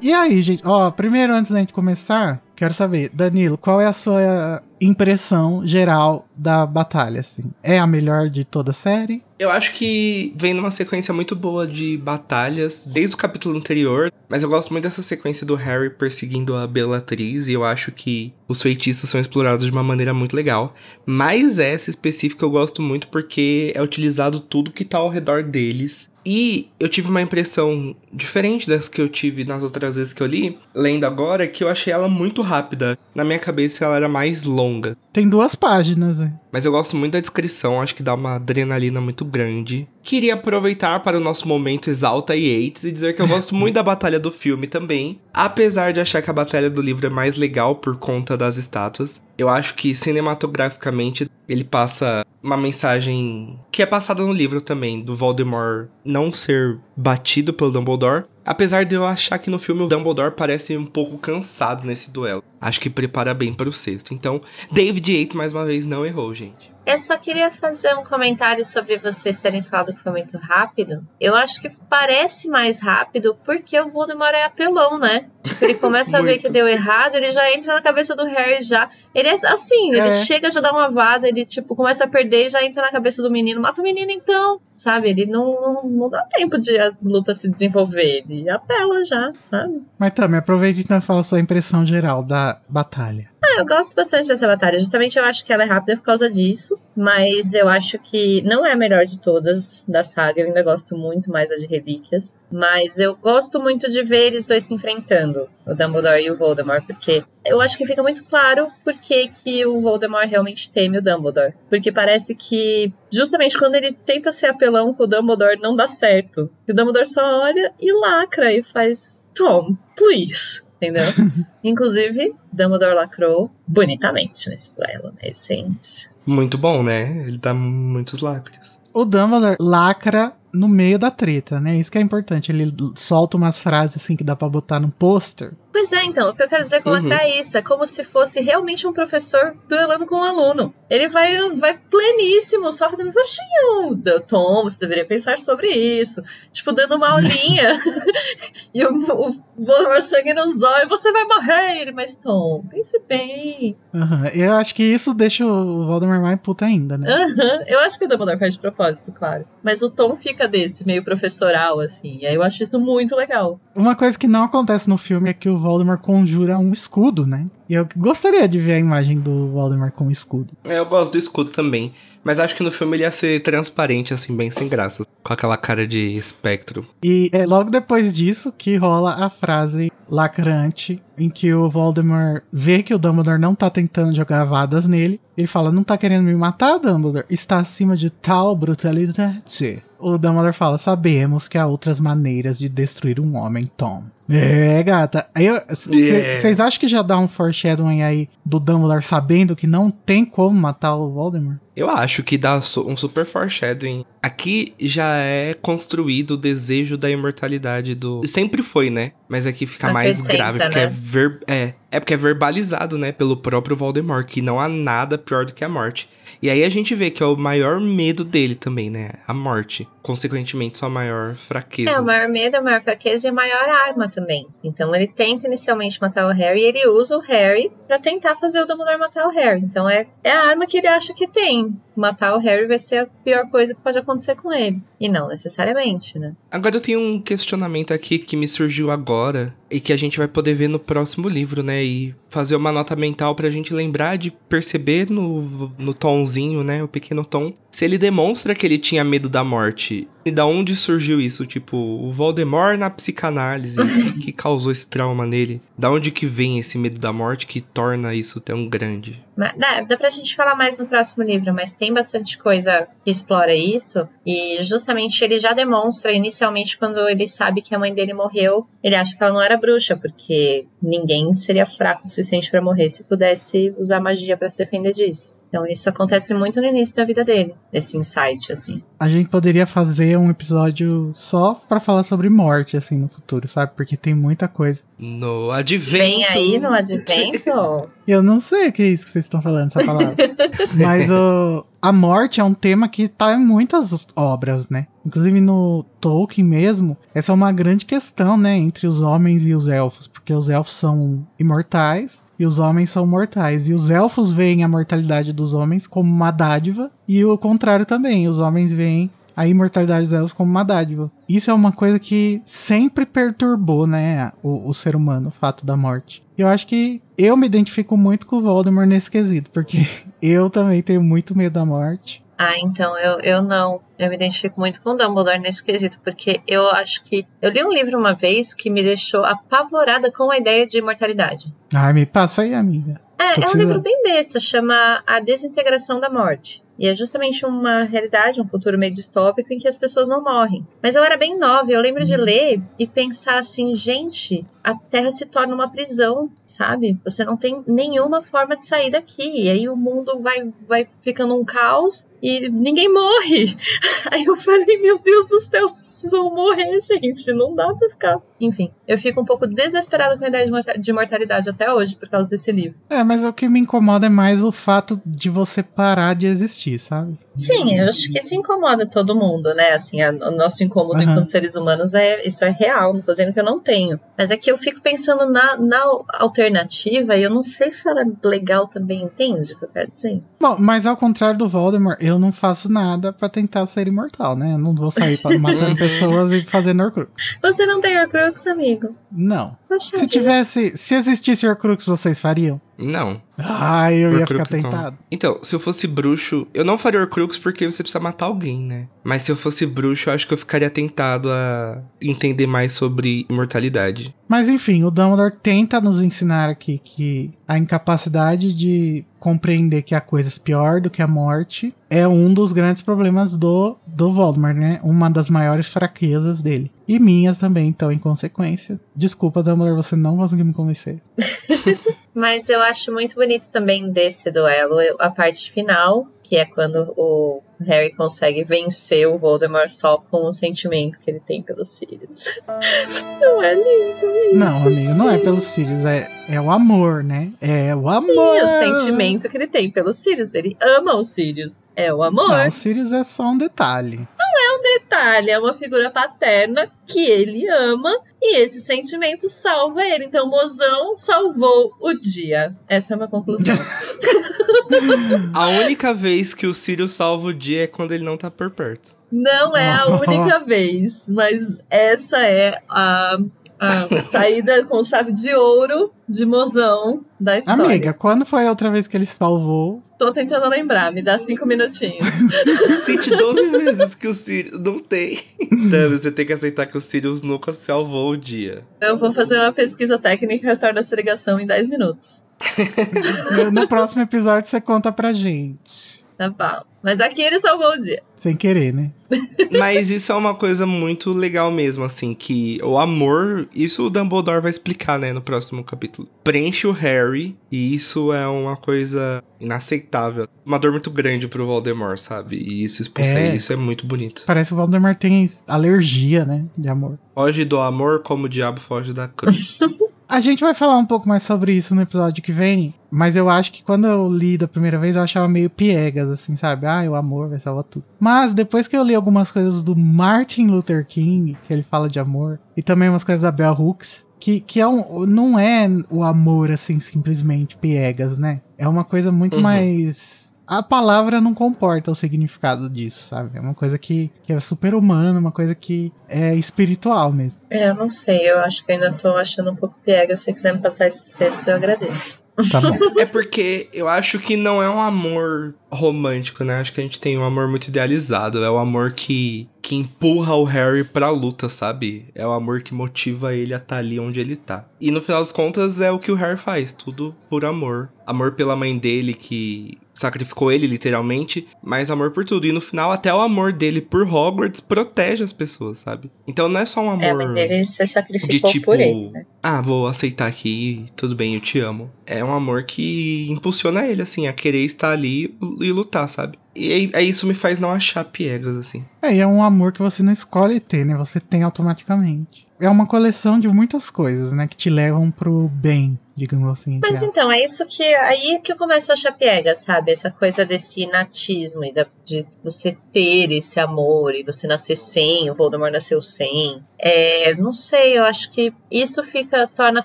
[0.00, 0.06] Que.
[0.06, 0.62] E aí, gente?
[0.64, 6.28] Ó, primeiro, antes da gente começar, quero saber, Danilo, qual é a sua impressão geral
[6.36, 7.20] da batalha?
[7.20, 7.42] Assim?
[7.60, 9.20] É a melhor de toda a série?
[9.36, 14.44] Eu acho que vem numa sequência muito boa de batalhas, desde o capítulo anterior, mas
[14.44, 18.62] eu gosto muito dessa sequência do Harry perseguindo a Bellatrix, e eu acho que os
[18.62, 20.72] feitiços são explorados de uma maneira muito legal.
[21.04, 26.11] Mas essa específica eu gosto muito porque é utilizado tudo que tá ao redor deles.
[26.24, 30.26] E eu tive uma impressão diferente das que eu tive nas outras vezes que eu
[30.26, 32.98] li, lendo agora, que eu achei ela muito rápida.
[33.14, 34.96] Na minha cabeça ela era mais longa.
[35.12, 36.32] Tem duas páginas, né?
[36.50, 39.88] Mas eu gosto muito da descrição, acho que dá uma adrenalina muito grande.
[40.02, 43.74] Queria aproveitar para o nosso momento Exalta e Yates e dizer que eu gosto muito
[43.74, 45.18] da batalha do filme também.
[45.32, 49.22] Apesar de achar que a batalha do livro é mais legal por conta das estátuas,
[49.36, 55.14] eu acho que cinematograficamente ele passa uma mensagem que é passada no livro também, do
[55.14, 58.24] Voldemort não ser batido pelo Dumbledore.
[58.44, 62.42] Apesar de eu achar que no filme o Dumbledore parece um pouco cansado nesse duelo.
[62.60, 64.12] Acho que prepara bem para o sexto.
[64.12, 64.40] Então,
[64.70, 66.71] David Yates mais uma vez não errou, gente.
[66.84, 71.06] Eu só queria fazer um comentário sobre vocês terem falado que foi muito rápido.
[71.20, 75.26] Eu acho que parece mais rápido porque o Voldemort é apelão, né?
[75.44, 78.60] Tipo, ele começa a ver que deu errado, ele já entra na cabeça do Harry
[78.62, 78.88] já.
[79.14, 80.10] Ele é assim, ele É.
[80.10, 83.22] chega, já dá uma vada, ele tipo começa a perder e já entra na cabeça
[83.22, 83.60] do menino.
[83.60, 85.10] Mata o menino então, sabe?
[85.10, 89.84] Ele não, não, não dá tempo de a luta se desenvolver, ele apela já, sabe?
[89.98, 93.30] Mas também aproveita então e fala a sua impressão geral da batalha.
[93.44, 94.78] Ah, eu gosto bastante dessa batalha.
[94.78, 96.78] Justamente eu acho que ela é rápida por causa disso.
[96.94, 100.40] mas eu acho que não é a melhor de todas da saga.
[100.40, 102.34] Eu ainda gosto muito mais da de Relíquias.
[102.52, 106.84] Mas eu gosto muito de ver eles dois se enfrentando, o Dumbledore e o Voldemort,
[106.86, 111.02] porque eu acho que fica muito claro por que, que o Voldemort realmente teme o
[111.02, 111.54] Dumbledore.
[111.68, 116.50] Porque parece que, justamente quando ele tenta ser apelão com o Dumbledore, não dá certo.
[116.68, 121.04] E o Dumbledore só olha e lacra e faz: Tom, please entendeu?
[121.62, 126.10] Inclusive, Dumbledore lacrou bonitamente nesse duelo, né, gente?
[126.26, 127.24] Muito bom, né?
[127.26, 128.80] Ele dá muitos lacres.
[128.92, 131.76] O Dumbledore lacra no meio da treta, né?
[131.76, 132.52] Isso que é importante.
[132.52, 135.54] Ele solta umas frases assim que dá pra botar no pôster.
[135.72, 137.10] Pois é, então, o que eu quero dizer com Uhum.
[137.12, 137.56] é isso.
[137.56, 140.74] É como se fosse realmente um professor duelando com um aluno.
[140.90, 144.20] Ele vai, vai pleníssimo, só fazendo baixinho.
[144.28, 146.22] Tom, você deveria pensar sobre isso.
[146.52, 147.80] Tipo, dando uma aulinha.
[148.74, 151.80] e o, o sangue nos olhos, você vai morrer.
[151.80, 153.74] Ele, mas Tom, pense bem.
[153.94, 154.26] Aham.
[154.34, 157.10] Eu acho que isso deixa o Voldemort mais puto ainda, né?
[157.10, 159.46] Aham, Eu acho que o Dumbledore faz de propósito, claro.
[159.62, 162.18] Mas o tom fica desse, meio professoral, assim.
[162.20, 163.60] E aí eu acho isso muito legal.
[163.74, 167.46] Uma coisa que não acontece no filme é que o Voldemort conjura um escudo, né?
[167.68, 170.52] E eu gostaria de ver a imagem do Voldemort com o escudo.
[170.64, 171.92] É, Eu gosto do escudo também.
[172.24, 175.04] Mas acho que no filme ele ia ser transparente, assim, bem sem graça.
[175.24, 176.86] Com aquela cara de espectro.
[177.02, 182.82] E é logo depois disso que rola a frase lacrante em que o Voldemort vê
[182.82, 185.20] que o Dumbledore não tá tentando jogar vadas nele.
[185.36, 187.24] Ele fala: Não tá querendo me matar, Dumbledore?
[187.30, 189.82] Está acima de tal brutalidade.
[189.98, 194.04] O Dumbledore fala: Sabemos que há outras maneiras de destruir um homem, Tom.
[194.28, 195.26] É, gata.
[195.68, 196.64] Vocês Yeah.
[196.64, 200.96] acham que já dá um foreshadowing aí do Dumbledore sabendo que não tem como matar
[200.96, 201.58] o Voldemort?
[201.74, 204.04] Eu acho que dá um super foreshadowing.
[204.22, 208.26] Aqui já é construído o desejo da imortalidade do.
[208.26, 209.12] Sempre foi, né?
[209.28, 210.92] Mas aqui fica mais grave, porque é, né?
[210.94, 211.40] ver...
[211.46, 211.74] é.
[211.90, 213.12] É porque é verbalizado, né?
[213.12, 216.08] Pelo próprio Voldemort, que não há nada pior do que a morte.
[216.40, 219.10] E aí a gente vê que é o maior medo dele também, né?
[219.28, 219.86] A morte.
[220.02, 221.90] Consequentemente, sua maior fraqueza.
[221.90, 224.46] É, o maior medo, a maior fraqueza e a maior arma também.
[224.62, 228.60] Então ele tenta inicialmente matar o Harry e ele usa o Harry pra tentar fazer
[228.60, 229.60] o Dumbledore matar o Harry.
[229.60, 231.76] Então é, é a arma que ele acha que tem.
[231.94, 234.82] Matar o Harry vai ser a pior coisa que pode acontecer com ele.
[234.98, 236.34] E não necessariamente, né?
[236.50, 240.26] Agora eu tenho um questionamento aqui que me surgiu agora e que a gente vai
[240.26, 241.82] poder ver no próximo livro, né?
[241.82, 246.82] E fazer uma nota mental pra gente lembrar de perceber no, no tomzinho, né?
[246.82, 247.52] O pequeno tom.
[247.72, 250.06] Se ele demonstra que ele tinha medo da morte.
[250.24, 251.46] E da onde surgiu isso?
[251.46, 253.80] Tipo, o Voldemort na psicanálise.
[253.80, 255.60] o que, que causou esse trauma nele?
[255.76, 259.22] Da onde que vem esse medo da morte que torna isso tão grande?
[259.36, 263.10] Mas, dá, dá pra gente falar mais no próximo livro, mas tem bastante coisa que
[263.10, 264.06] explora isso.
[264.26, 268.94] E justamente ele já demonstra, inicialmente, quando ele sabe que a mãe dele morreu, ele
[268.94, 273.04] acha que ela não era bruxa, porque ninguém seria fraco o suficiente pra morrer se
[273.04, 275.40] pudesse usar magia pra se defender disso.
[275.48, 278.82] Então isso acontece muito no início da vida dele, esse insight, assim.
[278.98, 283.72] A gente poderia fazer um episódio só pra falar sobre morte, assim, no futuro, sabe?
[283.76, 284.82] Porque tem muita coisa.
[284.98, 285.90] No advento.
[285.90, 287.90] Vem aí no advento.
[288.06, 290.16] Eu não sei o que é isso que vocês estão falando, essa palavra.
[290.74, 294.86] Mas o, a morte é um tema que tá em muitas obras, né?
[295.04, 298.56] Inclusive no Tolkien mesmo, essa é uma grande questão, né?
[298.56, 300.06] Entre os homens e os elfos.
[300.06, 303.68] Porque os elfos são imortais e os homens são mortais.
[303.68, 306.90] E os elfos veem a mortalidade dos homens como uma dádiva.
[307.06, 308.28] E o contrário também.
[308.28, 311.10] Os homens veem a imortalidade dos elfos como uma dádiva.
[311.28, 315.76] Isso é uma coisa que sempre perturbou, né, o, o ser humano, o fato da
[315.76, 316.22] morte.
[316.36, 319.78] Eu acho que eu me identifico muito com o Voldemort nesse quesito, porque
[320.20, 322.22] eu também tenho muito medo da morte.
[322.36, 323.80] Ah, então eu, eu não.
[323.96, 327.24] Eu me identifico muito com o Dumbledore nesse quesito, porque eu acho que.
[327.40, 331.54] Eu li um livro uma vez que me deixou apavorada com a ideia de imortalidade.
[331.72, 333.00] Ai, me passa aí, amiga.
[333.22, 336.62] É, é um livro bem besta, chama A Desintegração da Morte.
[336.78, 340.66] E é justamente uma realidade, um futuro meio distópico em que as pessoas não morrem.
[340.82, 345.10] Mas eu era bem nova, eu lembro de ler e pensar assim, gente, a Terra
[345.10, 346.98] se torna uma prisão, sabe?
[347.04, 349.42] Você não tem nenhuma forma de sair daqui.
[349.42, 353.56] E aí o mundo vai, vai ficando um caos e ninguém morre.
[354.12, 357.32] Aí eu falei, meu Deus do céu, vocês precisam morrer, gente.
[357.32, 358.20] Não dá pra ficar.
[358.40, 360.48] Enfim, eu fico um pouco desesperada com a ideia
[360.78, 362.78] de mortalidade até hoje por causa desse livro.
[362.88, 366.78] É, mas o que me incomoda é mais o fato de você parar de existir,
[366.78, 367.18] sabe?
[367.36, 369.72] Sim, eu acho que isso incomoda todo mundo, né?
[369.72, 371.10] Assim, a- o nosso incômodo Aham.
[371.12, 374.00] enquanto seres humanos é isso é real, não tô dizendo que eu não tenho.
[374.16, 375.82] Mas é que eu fico pensando na, na
[376.14, 379.90] alternativa e eu não sei se ela é legal também, entende o que eu quero
[379.94, 380.22] dizer?
[380.40, 384.54] Bom, mas ao contrário do Voldemort, eu não faço nada pra tentar ser imortal, né?
[384.54, 387.36] Eu não vou sair matando pessoas e fazendo Horcrux.
[387.42, 388.94] Você não tem Horcrux, amigo?
[389.10, 389.56] Não.
[389.72, 390.76] Poxa Se tivesse.
[390.76, 392.60] Se existisse Horcrux, vocês fariam?
[392.76, 393.22] Não.
[393.38, 394.70] Ai, eu ia ficar Horcrux não.
[394.70, 394.98] tentado.
[395.10, 398.88] Então, se eu fosse bruxo, eu não faria Horcrux porque você precisa matar alguém, né?
[399.02, 403.24] Mas se eu fosse bruxo, eu acho que eu ficaria tentado a entender mais sobre
[403.30, 404.14] imortalidade.
[404.28, 410.00] Mas enfim, o Dumbledore tenta nos ensinar aqui que a incapacidade de compreender que há
[410.00, 414.80] coisas pior do que a morte é um dos grandes problemas do, do Voldemort, né?
[414.82, 416.72] Uma das maiores fraquezas dele.
[416.88, 418.80] E minhas também, então, em consequência.
[418.96, 421.00] Desculpa, Dumbledore, você não conseguiu me convencer.
[422.12, 427.40] Mas eu acho muito bonito também desse duelo a parte final, que é quando o
[427.62, 432.24] Harry consegue vencer o Voldemort só com o sentimento que ele tem pelos Sirius.
[433.20, 434.36] Não é lindo isso?
[434.36, 437.30] Não, amigo, não é pelos Sirius, é, é o amor, né?
[437.40, 438.38] É o amor.
[438.38, 440.34] Sim, o sentimento que ele tem pelos Sirius.
[440.34, 441.58] Ele ama os Sirius.
[441.76, 442.28] É o amor.
[442.28, 444.06] Não, o Sirius é só um detalhe.
[444.36, 450.04] É um detalhe, é uma figura paterna que ele ama e esse sentimento salva ele.
[450.04, 452.54] Então, o mozão salvou o dia.
[452.68, 453.56] Essa é uma conclusão.
[455.34, 458.50] A única vez que o Sirius salva o dia é quando ele não tá por
[458.50, 458.90] perto.
[459.10, 463.18] Não é a única vez, mas essa é a,
[463.62, 467.64] a saída com chave de ouro de mozão da história.
[467.64, 469.82] Amiga, quando foi a outra vez que ele salvou?
[469.98, 472.08] Tô tentando lembrar, me dá cinco minutinhos.
[472.84, 474.58] Cite 12 vezes que o Sirius.
[474.58, 475.20] Não tem.
[475.40, 478.64] Então, você tem que aceitar que o Sirius nunca salvou o dia.
[478.80, 482.22] Eu vou fazer uma pesquisa técnica e retorno essa ligação em 10 minutos.
[483.52, 486.01] No próximo episódio você conta pra gente.
[486.30, 486.66] Tá bom.
[486.82, 488.02] Mas aqui ele salvou o dia.
[488.16, 488.90] Sem querer, né?
[489.56, 494.40] Mas isso é uma coisa muito legal mesmo, assim, que o amor, isso o Dumbledore
[494.40, 496.08] vai explicar, né, no próximo capítulo.
[496.24, 500.26] Preenche o Harry, e isso é uma coisa inaceitável.
[500.44, 502.36] Uma dor muito grande pro Voldemort, sabe?
[502.36, 503.26] E isso expulsa É.
[503.28, 504.22] ele, isso é muito bonito.
[504.26, 506.44] Parece que o Voldemort tem alergia, né?
[506.56, 506.98] De amor.
[507.14, 509.58] Foge do amor como o diabo foge da cruz.
[510.12, 513.30] A gente vai falar um pouco mais sobre isso no episódio que vem, mas eu
[513.30, 516.66] acho que quando eu li da primeira vez eu achava meio piegas, assim, sabe?
[516.66, 517.86] Ah, o amor vai salvar tudo.
[517.98, 521.98] Mas depois que eu li algumas coisas do Martin Luther King, que ele fala de
[521.98, 526.02] amor, e também umas coisas da Bell Hooks, que, que é um, não é o
[526.04, 528.42] amor, assim, simplesmente piegas, né?
[528.58, 529.42] É uma coisa muito Uhum.
[529.42, 530.21] mais.
[530.52, 533.38] A palavra não comporta o significado disso, sabe?
[533.38, 537.40] É uma coisa que, que é super humana, uma coisa que é espiritual mesmo.
[537.48, 540.14] É, eu não sei, eu acho que ainda tô achando um pouco piega.
[540.14, 542.20] Se você quiser me passar esse texto, eu agradeço.
[542.50, 542.60] Tá
[543.00, 546.60] é porque eu acho que não é um amor romântico, né?
[546.60, 548.44] Acho que a gente tem um amor muito idealizado.
[548.44, 552.06] É o amor que, que empurra o Harry pra luta, sabe?
[552.14, 554.66] É o amor que motiva ele a estar ali onde ele tá.
[554.78, 557.90] E no final das contas é o que o Harry faz, tudo por amor.
[558.06, 562.46] Amor pela mãe dele que sacrificou ele literalmente, mas amor por tudo.
[562.46, 566.10] E no final até o amor dele por Hogwarts protege as pessoas, sabe?
[566.26, 568.80] Então não é só um amor É, a mãe dele se de sacrificou tipo, por
[568.80, 569.24] ele, né?
[569.42, 571.90] ah, vou aceitar aqui, tudo bem, eu te amo.
[572.06, 576.38] É um amor que impulsiona ele, assim, a querer estar ali e lutar, sabe?
[576.54, 578.84] E aí, aí isso me faz não achar piegas, assim.
[579.00, 580.94] É, e é um amor que você não escolhe ter, né?
[580.96, 582.46] Você tem automaticamente.
[582.60, 584.46] É uma coleção de muitas coisas, né?
[584.46, 586.78] Que te levam pro bem, digamos assim.
[586.80, 587.82] Mas então, é isso que.
[587.82, 589.90] Aí que eu começo a achar piega, sabe?
[589.90, 595.28] Essa coisa desse inatismo e da- de você ter esse amor e você nascer sem,
[595.28, 596.62] o Voldemort nasceu sem.
[596.78, 599.84] É, não sei, eu acho que isso fica, torna a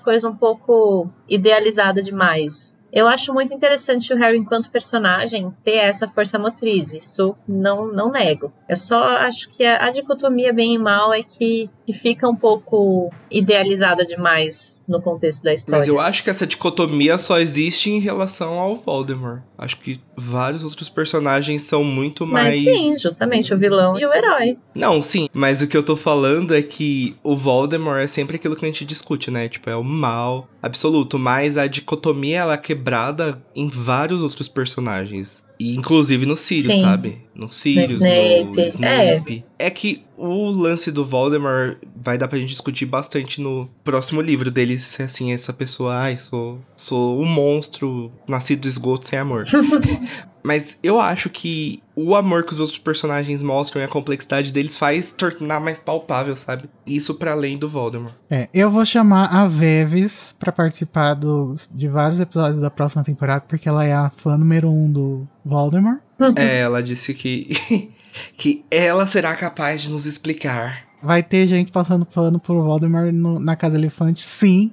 [0.00, 2.77] coisa um pouco idealizada demais.
[2.92, 6.94] Eu acho muito interessante o Harry, enquanto personagem, ter essa força motriz.
[6.94, 8.52] Isso não, não nego.
[8.68, 12.36] Eu só acho que a, a dicotomia bem e mal é que, que fica um
[12.36, 15.78] pouco idealizada demais no contexto da história.
[15.78, 19.42] Mas eu acho que essa dicotomia só existe em relação ao Voldemort.
[19.56, 22.54] Acho que vários outros personagens são muito mais.
[22.54, 24.56] Mas sim, justamente o vilão e o herói.
[24.74, 28.56] Não, sim, mas o que eu tô falando é que o Voldemort é sempre aquilo
[28.56, 29.48] que a gente discute, né?
[29.48, 35.42] Tipo, é o mal absoluto, mas a dicotomia ela é quebrada em vários outros personagens.
[35.60, 36.82] E inclusive no Sirius, Sim.
[36.82, 37.18] sabe?
[37.34, 39.44] No Sirius, no Snape, Snape.
[39.58, 39.68] É.
[39.70, 44.78] que o lance do Voldemort vai dar pra gente discutir bastante no próximo livro dele,
[44.78, 49.44] se assim, essa pessoa, ai, sou, sou um monstro nascido do esgoto sem amor.
[50.48, 54.78] Mas eu acho que o amor que os outros personagens mostram e a complexidade deles
[54.78, 56.70] faz tornar mais palpável, sabe?
[56.86, 58.14] Isso pra além do Voldemort.
[58.30, 63.44] É, eu vou chamar a Veves pra participar dos, de vários episódios da próxima temporada,
[63.46, 65.98] porque ela é a fã número um do Voldemort.
[66.36, 67.50] É, ela disse que
[68.38, 70.88] que ela será capaz de nos explicar.
[71.00, 74.72] Vai ter gente passando pano pro Voldemort no- na Casa Elefante, sim.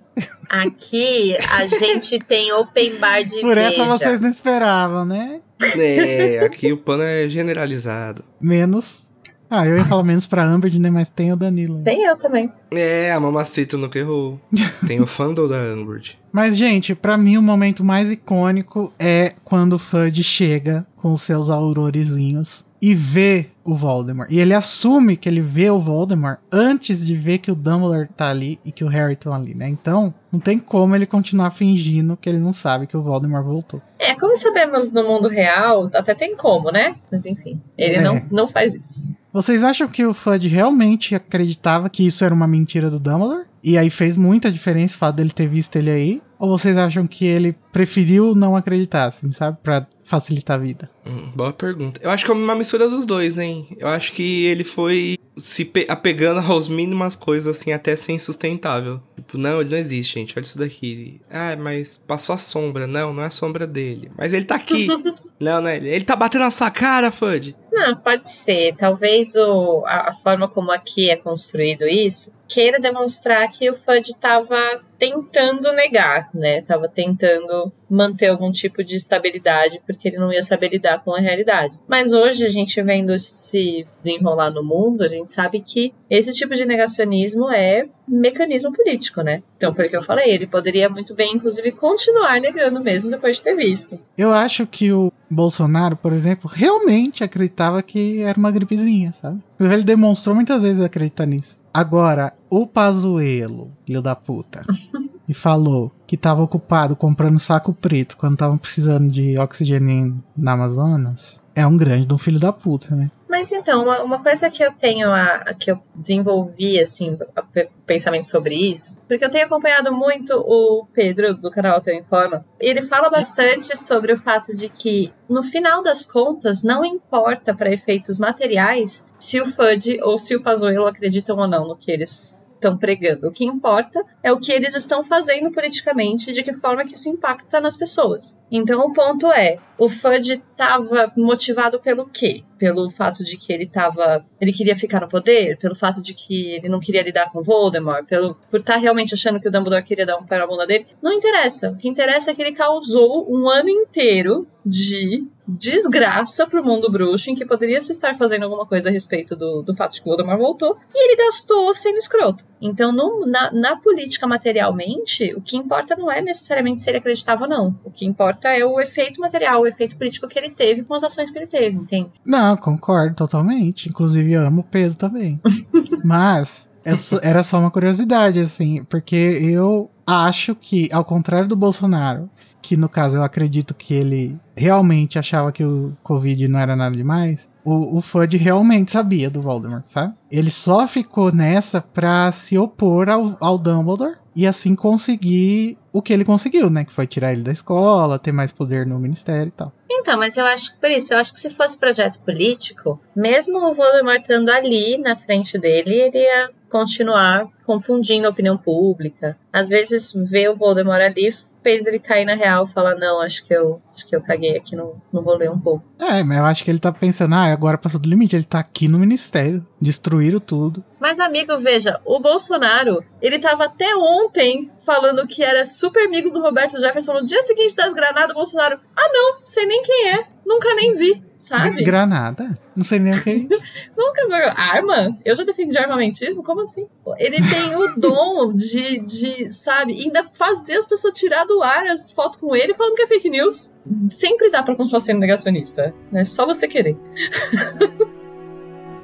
[0.49, 3.86] Aqui a gente tem open bar de Por essa beija.
[3.86, 5.39] vocês não esperavam, né?
[5.77, 8.23] É, aqui o pano é generalizado.
[8.41, 9.11] Menos
[9.49, 11.81] Ah, eu ia falar menos pra Amber, né, mas tem o Danilo.
[11.83, 12.51] Tem eu também.
[12.71, 14.39] É, a mamacita nunca errou.
[14.87, 16.17] Tem o fandom da Umbridge.
[16.31, 21.21] Mas, gente, pra mim o momento mais icônico é quando o Fudge chega com os
[21.21, 24.29] seus aurorezinhos e vê o Voldemort.
[24.29, 28.29] E ele assume que ele vê o Voldemort antes de ver que o Dumbledore tá
[28.29, 29.67] ali e que o Harry estão ali, né?
[29.67, 33.81] Então, não tem como ele continuar fingindo que ele não sabe que o Voldemort voltou.
[34.05, 36.95] É, como sabemos no mundo real, até tem como, né?
[37.11, 38.01] Mas enfim, ele É.
[38.01, 39.07] não, não faz isso.
[39.33, 43.45] Vocês acham que o Fudge realmente acreditava que isso era uma mentira do Dumbledore?
[43.63, 46.21] E aí fez muita diferença o fato dele ter visto ele aí?
[46.39, 49.57] Ou vocês acham que ele preferiu não acreditar, assim, sabe?
[49.63, 50.89] Pra facilitar a vida?
[51.05, 51.99] Hum, boa pergunta.
[52.03, 53.67] Eu acho que é uma mistura dos dois, hein?
[53.77, 59.01] Eu acho que ele foi se pe- apegando aos mínimas coisas, assim, até ser insustentável.
[59.15, 60.33] Tipo, não, ele não existe, gente.
[60.38, 61.19] Olha isso daqui.
[61.29, 62.88] Ah, mas passou a sombra.
[62.88, 64.11] Não, não é a sombra dele.
[64.17, 64.88] Mas ele tá aqui.
[65.39, 65.89] não, não é ele.
[65.89, 67.55] Ele tá batendo na sua cara, Fudge.
[67.76, 68.73] Não, pode ser.
[68.78, 74.11] Talvez o, a, a forma como aqui é construído isso queira demonstrar que o Fudge
[74.11, 74.55] estava
[74.97, 76.61] tentando negar, né?
[76.61, 81.19] Tava tentando manter algum tipo de estabilidade, porque ele não ia saber lidar com a
[81.19, 81.78] realidade.
[81.88, 86.32] Mas hoje, a gente vendo isso se desenrolar no mundo, a gente sabe que esse
[86.32, 89.41] tipo de negacionismo é mecanismo político, né?
[89.57, 93.37] Então foi o que eu falei, ele poderia muito bem, inclusive, continuar negando mesmo depois
[93.37, 93.99] de ter visto.
[94.17, 99.41] Eu acho que o Bolsonaro, por exemplo, realmente acreditava que era uma gripezinha, sabe?
[99.59, 101.57] Ele demonstrou muitas vezes acreditar nisso.
[101.73, 104.63] Agora, o Pazuelo, filho da puta,
[105.27, 111.41] e falou que tava ocupado comprando saco preto quando estavam precisando de oxigênio na Amazonas,
[111.55, 113.09] é um grande de um filho da puta, né?
[113.27, 117.41] Mas então, uma, uma coisa que eu tenho, a, a que eu desenvolvi, assim, a
[117.41, 122.45] pe- pensamento sobre isso, porque eu tenho acompanhado muito o Pedro, do canal Teu Informa,
[122.59, 127.73] ele fala bastante sobre o fato de que, no final das contas, não importa para
[127.73, 132.45] efeitos materiais se o Fudge ou se o Pazuello acreditam ou não no que eles
[132.55, 133.27] estão pregando.
[133.27, 136.95] O que importa é o que eles estão fazendo politicamente e de que forma que
[136.95, 138.35] isso impacta nas pessoas.
[138.49, 142.43] Então o ponto é, o Fudge estava motivado pelo quê?
[142.57, 146.51] Pelo fato de que ele tava, ele queria ficar no poder, pelo fato de que
[146.53, 150.05] ele não queria lidar com Voldemort, pelo por estar realmente achando que o Dumbledore queria
[150.05, 150.86] dar um pé na bunda dele.
[151.01, 151.71] Não interessa.
[151.71, 157.30] O que interessa é que ele causou um ano inteiro de desgraça pro mundo bruxo,
[157.30, 160.07] em que poderia se estar fazendo alguma coisa a respeito do, do fato de que
[160.07, 162.43] Voldemort voltou, e ele gastou sendo escroto.
[162.61, 167.43] Então, no- na, na política materialmente, o que importa não é necessariamente se ele acreditava
[167.43, 167.80] ou não.
[167.84, 171.03] O que importa é o efeito material, o efeito político que ele teve com as
[171.03, 172.09] ações que ele teve, entende?
[172.26, 173.89] Não, concordo totalmente.
[173.89, 175.39] Inclusive, eu amo o Pedro também.
[176.03, 176.93] Mas é
[177.28, 182.30] era só uma curiosidade, assim, porque eu acho que, ao contrário do Bolsonaro,
[182.61, 186.95] que no caso eu acredito que ele realmente achava que o Covid não era nada
[186.95, 190.16] demais, o, o Fudge realmente sabia do Voldemort, sabe?
[190.32, 196.11] Ele só ficou nessa pra se opor ao, ao Dumbledore e assim conseguir o que
[196.11, 196.83] ele conseguiu, né?
[196.83, 199.71] Que foi tirar ele da escola, ter mais poder no ministério e tal.
[199.89, 203.59] Então, mas eu acho que por isso, eu acho que se fosse projeto político, mesmo
[203.59, 209.37] o Voldemort estando ali na frente dele, ele ia continuar confundindo a opinião pública.
[209.53, 211.33] Às vezes, ver o Voldemort ali
[211.63, 214.57] fez ele cair na real e falar, não, acho que eu, acho que eu caguei
[214.57, 215.85] aqui no, no rolê um pouco.
[215.97, 218.59] É, mas eu acho que ele tá pensando, ah, agora passou do limite, ele tá
[218.59, 220.83] aqui no ministério, destruíram tudo.
[220.99, 226.41] Mas, amigo, veja, o Bolsonaro, ele tava até ontem falando que era super amigos do
[226.41, 227.13] Roberto Jefferson.
[227.13, 230.93] No dia seguinte das granadas, o Bolsonaro, ah, não, sei nem quem é, nunca nem
[230.93, 231.83] vi, sabe?
[231.83, 232.57] Granada?
[232.75, 233.63] Não sei nem o que é isso.
[233.95, 235.17] Nunca viu arma?
[235.23, 236.43] Eu já defendi armamentismo?
[236.43, 236.87] Como assim?
[237.17, 242.11] Ele tem o dom de, de, sabe, ainda fazer as pessoas tirar do ar as
[242.11, 243.69] fotos com ele falando que é fake news.
[244.09, 245.93] Sempre dá pra continuar sendo negacionista.
[246.13, 246.97] É só você querer.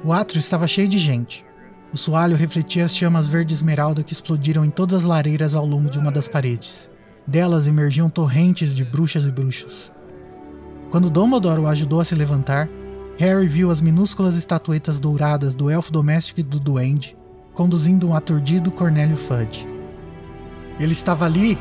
[0.04, 1.44] O átrio estava cheio de gente.
[1.92, 5.90] O soalho refletia as chamas verde esmeralda que explodiram em todas as lareiras ao longo
[5.90, 6.90] de uma das paredes.
[7.26, 9.92] Delas emergiam torrentes de bruxas e bruxos.
[10.90, 12.68] Quando Dumbledore o ajudou a se levantar,
[13.18, 17.16] Harry viu as minúsculas estatuetas douradas do elfo doméstico e do duende,
[17.54, 19.68] conduzindo um aturdido Cornélio Fudge.
[20.80, 21.56] Ele estava ali!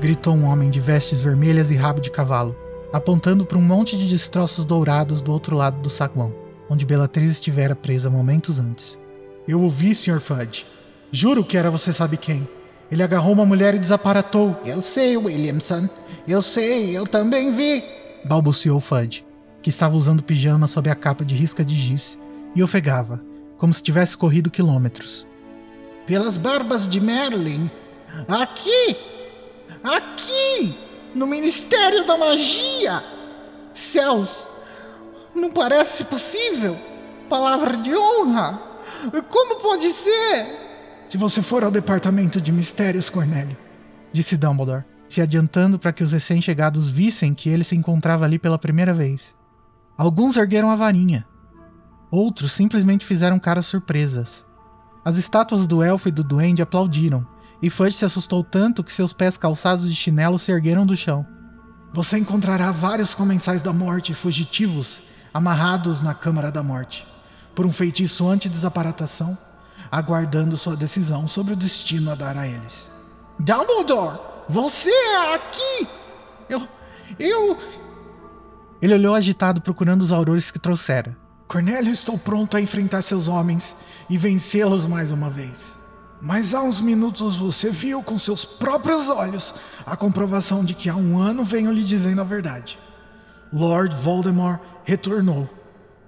[0.00, 2.56] Gritou um homem de vestes vermelhas e rabo de cavalo,
[2.92, 6.34] apontando para um monte de destroços dourados do outro lado do saguão,
[6.68, 8.98] onde Bellatrix estivera presa momentos antes.
[9.46, 10.20] Eu ouvi, Sr.
[10.20, 10.66] Fudge.
[11.10, 12.46] Juro que era você sabe quem.
[12.90, 14.56] Ele agarrou uma mulher e desaparatou.
[14.64, 15.88] Eu sei, Williamson.
[16.26, 17.82] Eu sei, eu também vi.
[18.24, 19.24] balbuciou Fudge,
[19.62, 22.18] que estava usando pijama sob a capa de risca de giz,
[22.54, 23.22] e ofegava,
[23.58, 25.26] como se tivesse corrido quilômetros.
[26.06, 27.70] Pelas barbas de Merlin.
[28.28, 28.96] Aqui!
[29.84, 30.78] Aqui!
[31.14, 33.04] No Ministério da Magia!
[33.74, 34.46] Céus!
[35.34, 36.78] Não parece possível!
[37.28, 38.60] Palavra de honra!
[39.28, 41.04] Como pode ser?
[41.06, 43.56] Se você for ao departamento de mistérios, Cornélio,
[44.10, 48.58] disse Dumbledore, se adiantando para que os recém-chegados vissem que ele se encontrava ali pela
[48.58, 49.34] primeira vez.
[49.98, 51.26] Alguns ergueram a varinha.
[52.10, 54.46] Outros simplesmente fizeram caras surpresas.
[55.04, 57.26] As estátuas do elfo e do duende aplaudiram,
[57.62, 61.26] e Fudge se assustou tanto que seus pés calçados de chinelo se ergueram do chão.
[61.92, 65.00] Você encontrará vários comensais da morte fugitivos
[65.32, 67.06] amarrados na Câmara da Morte,
[67.54, 69.36] por um feitiço anti-desaparatação,
[69.90, 72.88] aguardando sua decisão sobre o destino a dar a eles.
[73.38, 74.18] Dumbledore!
[74.48, 75.88] Você é aqui!
[76.48, 76.68] Eu.
[77.18, 77.58] Eu.
[78.80, 81.16] Ele olhou agitado procurando os aurores que trouxera.
[81.48, 83.76] Cornélio, estou pronto a enfrentar seus homens
[84.08, 85.78] e vencê-los mais uma vez.
[86.24, 89.54] Mas há uns minutos você viu com seus próprios olhos
[89.84, 92.78] a comprovação de que há um ano venho lhe dizendo a verdade.
[93.52, 95.46] Lord Voldemort retornou.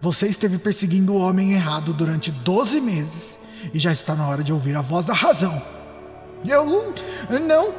[0.01, 3.39] Você esteve perseguindo o homem errado durante 12 meses
[3.75, 5.61] e já está na hora de ouvir a voz da razão.
[6.47, 6.95] Eu.
[7.47, 7.75] não.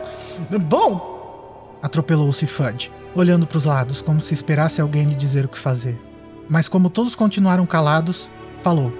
[0.59, 1.79] Bom.
[1.81, 5.99] Atropelou-se Fudge, olhando para os lados como se esperasse alguém lhe dizer o que fazer.
[6.47, 8.29] Mas como todos continuaram calados,
[8.61, 8.93] falou: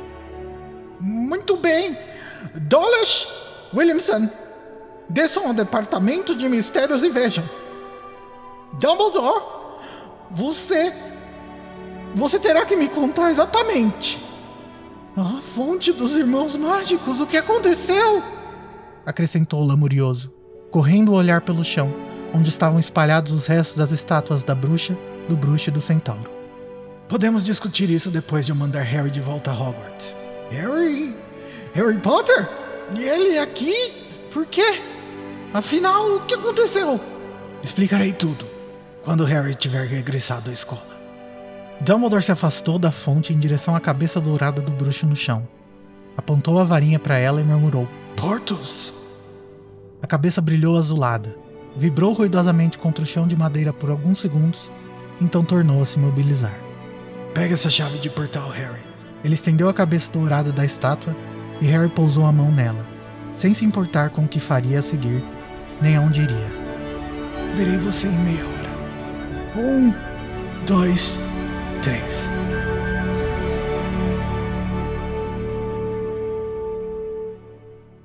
[0.99, 2.16] Muito bem.
[2.55, 3.27] Dolish
[3.73, 4.29] Williamson,
[5.09, 7.43] desçam ao departamento de mistérios e vejam.
[8.73, 9.43] Dumbledore,
[10.31, 10.93] você.
[12.15, 14.23] Você terá que me contar exatamente.
[15.15, 18.23] A fonte dos irmãos mágicos, o que aconteceu?
[19.05, 20.31] Acrescentou lamurioso,
[20.69, 21.93] correndo o olhar pelo chão,
[22.33, 26.29] onde estavam espalhados os restos das estátuas da bruxa, do bruxo e do centauro.
[27.07, 30.13] Podemos discutir isso depois de eu mandar Harry de volta a Hogwarts.
[30.51, 31.15] Harry?
[31.77, 32.49] Harry Potter?
[32.97, 33.93] E ele aqui?
[34.31, 34.81] Por quê?
[35.53, 36.99] Afinal, o que aconteceu?
[37.61, 38.47] Explicarei tudo
[39.03, 40.97] quando Harry tiver regressado à escola.
[41.79, 45.47] Dumbledore se afastou da fonte em direção à cabeça dourada do bruxo no chão.
[46.17, 48.91] Apontou a varinha para ela e murmurou: Portos!
[50.01, 51.37] A cabeça brilhou azulada,
[51.75, 54.71] vibrou ruidosamente contra o chão de madeira por alguns segundos,
[55.21, 56.57] então tornou a se mobilizar.
[57.35, 58.81] Pega essa chave de portal, Harry.
[59.23, 61.15] Ele estendeu a cabeça dourada da estátua
[61.61, 62.85] e Harry pousou a mão nela,
[63.35, 65.23] sem se importar com o que faria a seguir,
[65.81, 66.51] nem aonde iria.
[67.55, 68.57] Verei você em meia hora.
[69.57, 69.93] Um,
[70.65, 71.19] dois,
[71.81, 72.27] três.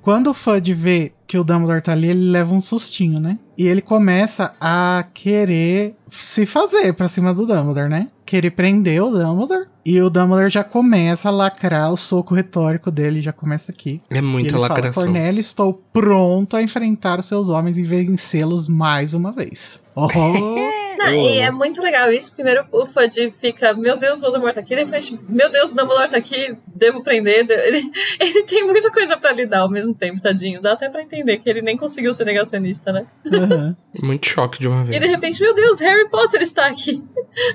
[0.03, 3.39] Quando o Fudge vê que o Dumbledore tá ali, ele leva um sustinho, né?
[3.57, 8.09] E ele começa a querer se fazer pra cima do Dumbledore, né?
[8.25, 9.67] Querer prender o Dumbledore.
[9.85, 14.01] E o Dumbledore já começa a lacrar o soco retórico dele, já começa aqui.
[14.09, 14.93] É muita lacração.
[14.93, 19.81] Fala, Cornélio, estou pronto a enfrentar os seus homens e vencê-los mais uma vez.
[19.95, 20.82] Oh!
[21.11, 22.33] Não, e é muito legal isso.
[22.33, 24.75] Primeiro o Fudge fica, meu Deus, o Voldemort tá aqui.
[24.75, 27.45] Depois, meu Deus, o Dumbledore tá aqui, devo prender.
[27.49, 30.61] Ele, ele tem muita coisa pra lidar ao mesmo tempo, tadinho.
[30.61, 33.05] Dá até pra entender que ele nem conseguiu ser negacionista, né?
[33.25, 33.75] Uhum.
[34.01, 34.97] Muito choque de uma vez.
[34.97, 37.03] E de repente, meu Deus, Harry Potter está aqui.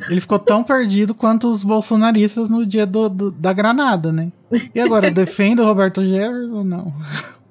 [0.08, 4.30] Ele ficou tão perdido quanto os bolsonaristas no dia do, do da granada, né?
[4.74, 6.92] E agora, defende o Roberto Jefferson ou não?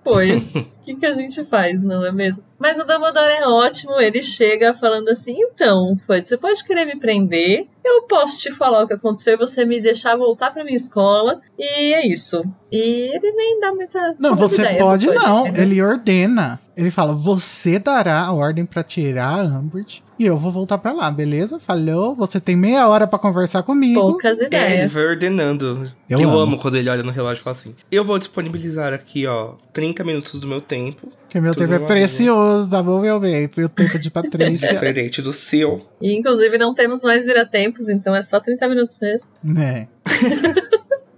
[0.08, 2.42] Pois, o que, que a gente faz, não é mesmo?
[2.58, 6.98] Mas o Dumbledore é ótimo, ele chega falando assim: então, Fudge, você pode querer me
[6.98, 10.78] prender, eu posso te falar o que aconteceu e você me deixar voltar pra minha
[10.78, 12.42] escola, e é isso.
[12.72, 14.16] E ele nem dá muita.
[14.18, 15.48] Não, você pode Fudge, não.
[15.48, 16.60] Ele ordena.
[16.76, 20.92] Ele fala: você dará a ordem pra tirar a Umbridge e eu vou voltar pra
[20.92, 21.60] lá, beleza?
[21.60, 22.16] Falhou.
[22.16, 24.00] Você tem meia hora pra conversar comigo.
[24.00, 24.92] Poucas É, ele ideias.
[24.92, 25.92] vai ordenando.
[26.10, 26.40] Eu Eu, amo.
[26.40, 26.58] amo.
[26.60, 30.40] quando ele olha no relógio e fala assim: Eu vou disponibilizar aqui, ó, 30 minutos
[30.40, 31.12] do meu tempo.
[31.24, 33.50] Porque meu tempo é precioso, tá bom, meu bem?
[33.58, 34.70] E o tempo de Patrícia.
[34.72, 35.86] Diferente do seu.
[36.02, 39.30] E inclusive não temos mais viratempos, então é só 30 minutos mesmo.
[39.44, 39.88] né?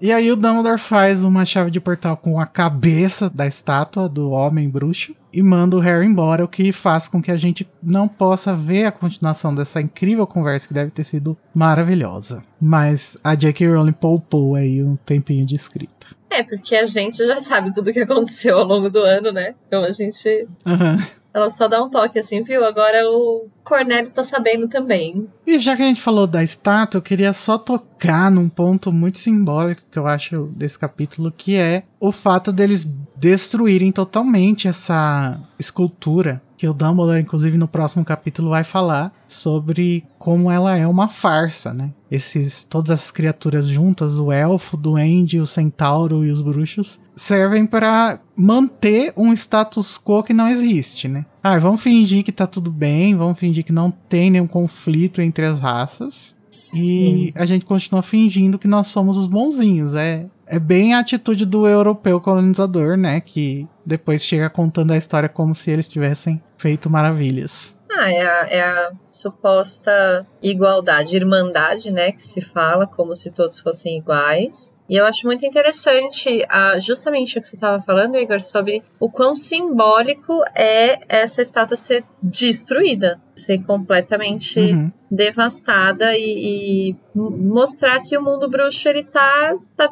[0.02, 4.32] E aí o Dumbledore faz uma chave de portal com a cabeça da estátua do
[4.32, 8.08] homem bruxo e manda o Harry embora, o que faz com que a gente não
[8.08, 12.42] possa ver a continuação dessa incrível conversa que deve ter sido maravilhosa.
[12.62, 13.68] Mas a J.K.
[13.68, 16.08] Rowling poupou aí um tempinho de escrita.
[16.30, 19.56] É, porque a gente já sabe tudo o que aconteceu ao longo do ano, né?
[19.68, 20.48] Então a gente.
[20.66, 20.98] Aham.
[21.34, 22.66] Ela só dá um toque assim, viu?
[22.66, 25.28] Agora o Cornélio tá sabendo também.
[25.46, 29.20] E já que a gente falou da estátua, eu queria só tocar num ponto muito
[29.20, 36.42] simbólico que eu acho desse capítulo, que é o fato deles destruírem totalmente essa escultura.
[36.60, 41.74] Que o Dumbledore, inclusive, no próximo capítulo vai falar sobre como ela é uma farsa,
[41.74, 41.94] né?
[42.12, 47.66] Esses, todas essas criaturas juntas, o elfo, o duende, o centauro e os bruxos, servem
[47.66, 51.26] para manter um status quo que não existe, né?
[51.42, 55.46] Ah, vamos fingir que tá tudo bem, vamos fingir que não tem nenhum conflito entre
[55.46, 56.36] as raças.
[56.76, 59.96] E a gente continua fingindo que nós somos os bonzinhos.
[59.96, 63.22] É, é bem a atitude do europeu colonizador, né?
[63.22, 67.78] Que depois chega contando a história como se eles tivessem feito maravilhas.
[67.92, 72.12] Ah, é a, é a suposta igualdade, irmandade, né?
[72.12, 74.76] Que se fala, como se todos fossem iguais.
[74.90, 79.10] E eu acho muito interessante ah, justamente o que você estava falando, Igor, sobre o
[79.10, 84.92] quão simbólico é essa estátua ser destruída, ser completamente Uhum.
[85.12, 89.90] devastada e, e mostrar que o mundo bruxo ele tá, tá.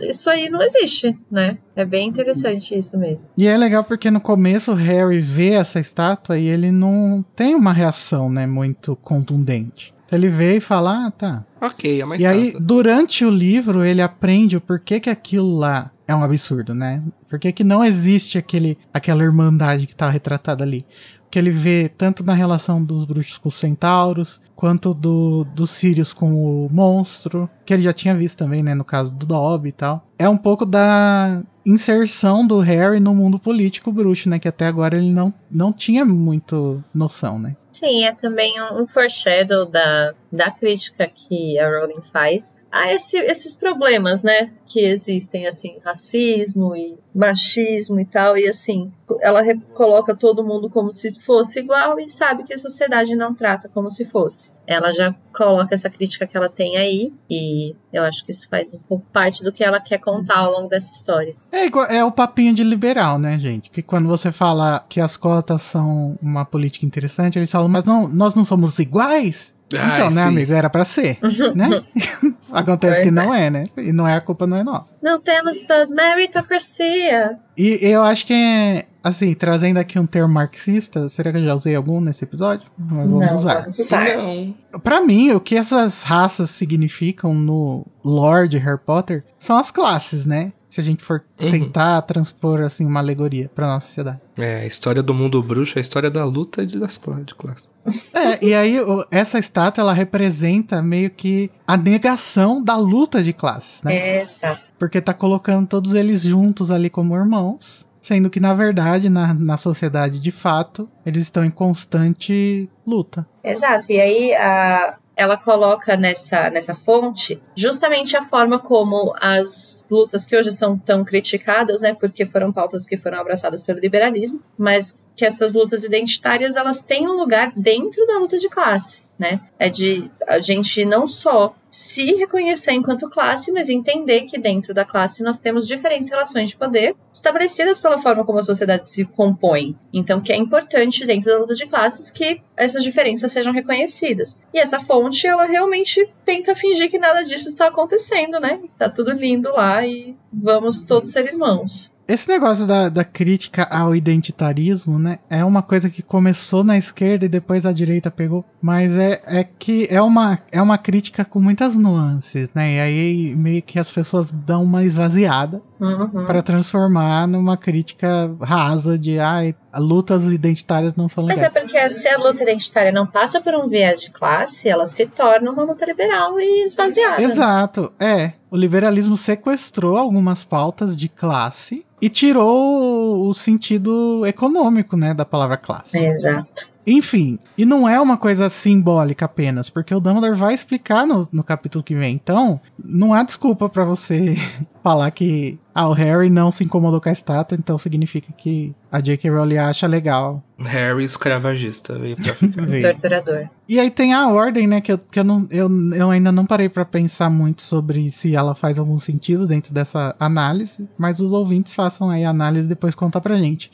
[0.00, 1.58] Isso aí não existe, né?
[1.76, 3.26] É bem interessante isso mesmo.
[3.36, 7.54] E é legal porque no começo o Harry vê essa estátua e ele não tem
[7.54, 9.94] uma reação, né, muito contundente.
[10.08, 11.44] Então ele vê e fala, ah, tá.
[11.60, 15.90] Ok, é uma E aí, durante o livro, ele aprende o porquê que aquilo lá
[16.06, 17.02] é um absurdo, né?
[17.28, 20.86] Por que que não existe aquele, aquela irmandade que tá retratada ali.
[21.30, 26.14] Que ele vê tanto na relação dos bruxos com os centauros, quanto do, dos Sirius
[26.14, 29.72] com o monstro, que ele já tinha visto também, né, no caso do Dobby e
[29.72, 30.08] tal.
[30.18, 34.96] É um pouco da inserção do Harry no mundo político bruxo, né, que até agora
[34.96, 37.54] ele não, não tinha muito noção, né?
[37.78, 43.54] Sim, é também um, foreshadow da, da crítica que a Rowling faz a esse- esses
[43.54, 48.92] problemas, né, que existem, assim, racismo e machismo e tal, e assim,
[49.22, 49.42] ela
[49.74, 53.90] coloca todo mundo como se fosse igual e sabe que a sociedade não trata como
[53.90, 54.50] se fosse.
[54.66, 58.74] Ela já coloca essa crítica que ela tem aí, e eu acho que isso faz
[58.74, 61.34] um pouco parte do que ela quer contar ao longo dessa história.
[61.50, 63.70] É, igual- é o papinho de liberal, né, gente?
[63.70, 68.06] Que quando você fala que as cotas são uma política interessante, eles falam, mas não,
[68.06, 69.56] nós não somos iguais?
[69.74, 70.28] Ai, então, né, sim.
[70.28, 70.52] amigo?
[70.52, 71.18] Era pra ser,
[71.54, 71.82] né?
[72.50, 73.64] Acontece que Pois não é, né?
[73.76, 74.94] E não é a culpa, não é nossa.
[75.02, 77.38] Não temos da meritocracia.
[77.58, 81.54] E eu acho que é, assim, trazendo aqui um termo marxista, será que eu já
[81.54, 82.66] usei algum nesse episódio?
[82.78, 83.54] Mas vamos Não, usar.
[83.54, 84.16] vamos usar.
[84.16, 84.54] Não.
[84.82, 90.24] Pra mim, o que essas raças significam no lore de Harry Potter são as classes,
[90.24, 90.52] né?
[90.70, 91.50] Se a gente for Uhum.
[91.50, 94.20] tentar transpor, assim, uma alegoria pra nossa sociedade.
[94.38, 97.34] É, a história do mundo bruxo é a história da luta de, das cla- de
[97.34, 97.68] classe.
[98.12, 103.34] É, e aí o- essa estátua, ela representa meio que a negação da luta de
[103.34, 104.22] classes, né?
[104.22, 104.62] Exato.
[104.78, 107.86] Porque tá colocando todos eles juntos ali como irmãos.
[108.00, 113.26] Sendo que, na verdade, na, na sociedade de fato, eles estão em constante luta.
[113.44, 113.92] Exato.
[113.92, 120.34] E aí a, ela coloca nessa, nessa fonte justamente a forma como as lutas que
[120.34, 121.92] hoje são tão criticadas, né?
[121.92, 127.06] Porque foram pautas que foram abraçadas pelo liberalismo, mas que essas lutas identitárias elas têm
[127.06, 129.40] um lugar dentro da luta de classe, né?
[129.58, 134.84] É de a gente não só se reconhecer enquanto classe, mas entender que dentro da
[134.84, 139.76] classe nós temos diferentes relações de poder estabelecidas pela forma como a sociedade se compõe.
[139.92, 144.38] Então, que é importante dentro da luta de classes que essas diferenças sejam reconhecidas.
[144.54, 148.60] E essa fonte, ela realmente tenta fingir que nada disso está acontecendo, né?
[148.78, 151.92] Tá tudo lindo lá e vamos todos ser irmãos.
[152.08, 155.18] Esse negócio da, da crítica ao identitarismo, né?
[155.28, 158.46] É uma coisa que começou na esquerda e depois a direita pegou.
[158.62, 162.76] Mas é, é que é uma, é uma crítica com muitas nuances, né?
[162.76, 166.26] E aí meio que as pessoas dão uma esvaziada Uhum.
[166.26, 171.54] para transformar numa crítica rasa de ai, lutas identitárias não são Mas legais.
[171.56, 175.06] é porque se a luta identitária não passa por um viés de classe, ela se
[175.06, 177.22] torna uma luta liberal e esvaziada.
[177.22, 178.32] Exato, é.
[178.50, 185.56] O liberalismo sequestrou algumas pautas de classe e tirou o sentido econômico, né, da palavra
[185.56, 185.98] classe.
[185.98, 186.67] Exato.
[186.86, 191.44] Enfim, e não é uma coisa simbólica apenas, porque o Dumbledore vai explicar no, no
[191.44, 192.14] capítulo que vem.
[192.14, 194.36] Então, não há desculpa pra você
[194.82, 199.00] falar que ah, o Harry não se incomodou com a estátua, então significa que a
[199.00, 199.30] J.K.
[199.30, 200.42] Rowling acha legal.
[200.58, 202.80] Harry escravagista veio pra ficar.
[202.80, 203.48] Torturador.
[203.68, 204.80] E aí tem a ordem, né?
[204.80, 208.34] Que, eu, que eu, não, eu, eu ainda não parei pra pensar muito sobre se
[208.34, 212.68] ela faz algum sentido dentro dessa análise, mas os ouvintes façam aí a análise e
[212.70, 213.70] depois conta pra gente.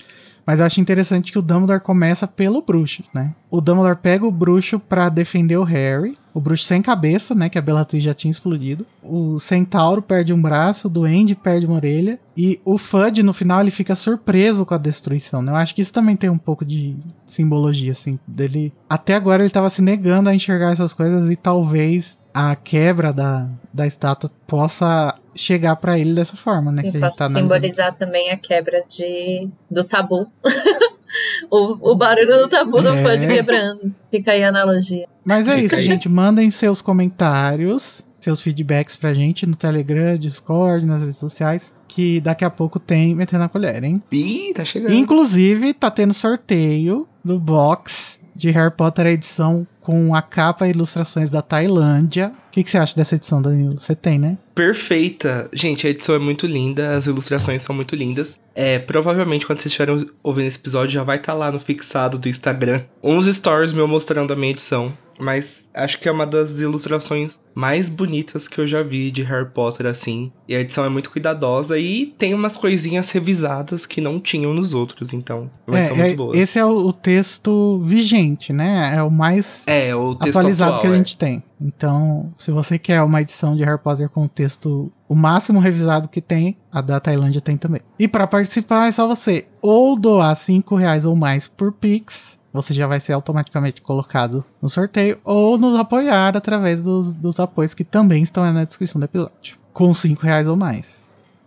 [0.47, 3.35] Mas eu acho interessante que o Dumbledore começa pelo bruxo, né?
[3.51, 6.19] O Dumbledore pega o bruxo pra defender o Harry.
[6.35, 7.49] O bruxo sem cabeça, né?
[7.49, 8.85] Que a Bellatrix já tinha explodido.
[9.03, 12.19] O Centauro perde um braço, o Duende perde uma orelha.
[12.37, 15.53] E o Fudge, no final, ele fica surpreso com a destruição, né?
[15.53, 18.73] Eu acho que isso também tem um pouco de simbologia, assim, dele...
[18.91, 23.49] Até agora ele tava se negando a enxergar essas coisas e talvez a quebra da,
[23.73, 26.83] da estátua possa chegar pra ele dessa forma, né?
[26.85, 27.53] E que a gente tá analisando.
[27.55, 30.27] simbolizar também a quebra de, do tabu.
[31.51, 33.03] o, o barulho do tabu do É.
[33.03, 33.95] fã de quebrando.
[34.11, 35.07] Fica aí a analogia.
[35.25, 35.85] Mas é Fica isso, aí.
[35.85, 36.09] gente.
[36.09, 41.73] Mandem seus comentários, seus feedbacks pra gente no Telegram, Discord, nas redes sociais.
[41.87, 44.03] Que daqui a pouco tem Metendo a Colher, hein?
[44.11, 44.93] Ih, tá chegando.
[44.95, 51.31] Inclusive, tá tendo sorteio do box de Harry Potter edição com a capa e ilustrações
[51.31, 52.33] da Tailândia.
[52.49, 53.79] O que, que você acha dessa edição, Danilo?
[53.81, 54.37] Você tem, né?
[54.55, 55.49] Perfeita.
[55.53, 58.39] Gente, a edição é muito linda, as ilustrações são muito lindas.
[58.55, 62.29] É, provavelmente quando vocês estiverem ouvindo esse episódio já vai estar lá no fixado do
[62.29, 62.83] Instagram.
[63.03, 64.97] Uns stories meu mostrando a minha edição.
[65.19, 69.49] Mas acho que é uma das ilustrações mais bonitas que eu já vi de Harry
[69.49, 70.33] Potter assim.
[70.49, 74.75] E a edição é muito cuidadosa e tem umas coisinhas revisadas que não tinham nos
[74.75, 75.51] outros, então.
[75.67, 76.37] É uma edição É, muito é, boa.
[76.37, 78.97] esse é o, o texto vigente, né?
[78.97, 80.97] É o mais É, o atualizado atual, que a é.
[80.99, 81.43] gente tem.
[81.61, 86.09] Então, se você quer uma edição de Harry Potter com o texto o máximo revisado
[86.09, 87.81] que tem, a da Tailândia tem também.
[87.99, 92.73] E para participar é só você ou doar 5 reais ou mais por Pix, você
[92.73, 97.83] já vai ser automaticamente colocado no sorteio, ou nos apoiar através dos, dos apoios que
[97.83, 101.03] também estão aí na descrição do episódio, com 5 reais ou mais.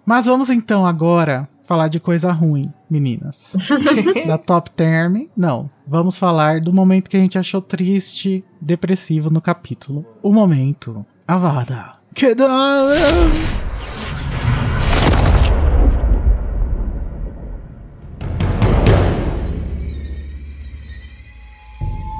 [0.05, 3.55] Mas vamos então agora falar de coisa ruim, meninas.
[4.27, 5.69] da Top Term, não.
[5.87, 10.05] Vamos falar do momento que a gente achou triste, depressivo no capítulo.
[10.21, 11.05] O momento.
[11.25, 11.93] Avada.
[12.13, 12.33] Que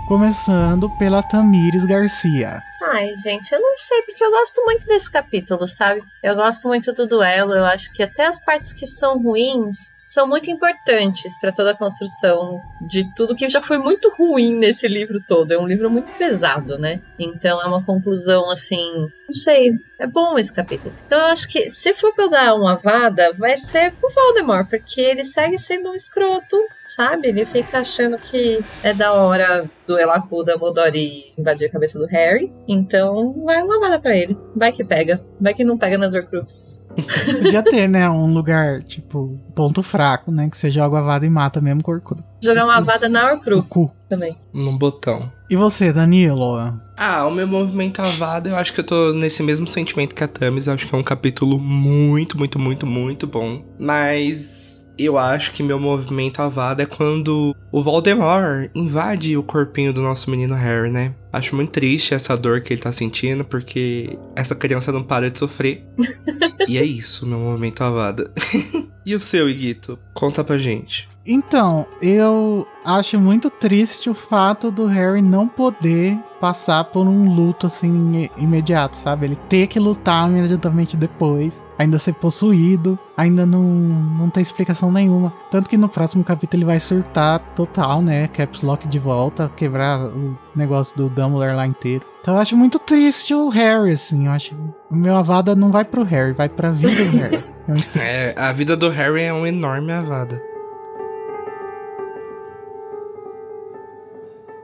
[0.08, 2.64] Começando pela Tamires Garcia.
[2.82, 6.02] Ai, gente, eu não sei, porque eu gosto muito desse capítulo, sabe?
[6.24, 10.26] Eu gosto muito do duelo, eu acho que até as partes que são ruins são
[10.26, 15.20] muito importantes pra toda a construção de tudo que já foi muito ruim nesse livro
[15.28, 15.52] todo.
[15.52, 17.02] É um livro muito pesado, né?
[17.20, 20.96] Então é uma conclusão assim, não sei, é bom esse capítulo.
[21.06, 25.02] Então eu acho que se for pra dar uma vada, vai ser pro Voldemort, porque
[25.02, 26.58] ele segue sendo um escroto,
[26.88, 27.28] sabe?
[27.28, 32.06] Ele fica achando que é da hora duelar com o Dumbledore invadir a cabeça do
[32.06, 32.52] Harry.
[32.68, 34.38] Então vai uma vada pra ele.
[34.56, 35.22] Vai que pega.
[35.40, 36.86] Vai que não pega nas Horcruxes.
[37.44, 40.50] Podia ter, né, um lugar, tipo, ponto fraco, né?
[40.50, 42.24] Que você joga a vada e mata mesmo corcunda.
[42.42, 43.92] Jogar uma vada na Horcrux O cu.
[44.10, 44.36] também.
[44.52, 45.32] Num botão.
[45.48, 46.58] E você, Danilo?
[46.98, 50.30] Ah, o meu movimento avado, eu acho que eu tô nesse mesmo sentimento que a.
[50.66, 53.62] Eu acho que é um capítulo muito, muito, muito, muito bom.
[53.80, 60.02] Mas eu acho que meu movimento avado é quando o Voldemort invade o corpinho do
[60.02, 61.14] nosso menino Harry, né?
[61.32, 65.38] Acho muito triste essa dor que ele tá sentindo, porque essa criança não para de
[65.38, 65.86] sofrer.
[66.68, 68.30] e é isso, meu movimento avado.
[69.06, 70.00] e o seu, Iguito?
[70.14, 71.08] Conta pra gente.
[71.26, 77.68] Então, eu acho muito triste o fato do Harry não poder passar por um luto
[77.68, 79.26] assim imediato, sabe?
[79.26, 85.34] Ele ter que lutar imediatamente depois, ainda ser possuído, ainda não, não tem explicação nenhuma.
[85.52, 88.28] Tanto que no próximo capítulo ele vai surtar total, né?
[88.28, 92.06] Caps Lock de volta, quebrar o negócio do Dumbledore lá inteiro.
[92.22, 94.26] Então eu acho muito triste o Harry, assim.
[94.26, 94.56] Eu acho
[94.90, 97.36] o meu avada não vai pro Harry, vai pra vida do Harry.
[97.36, 97.58] É.
[98.00, 100.42] É, a vida do Harry é uma enorme avada.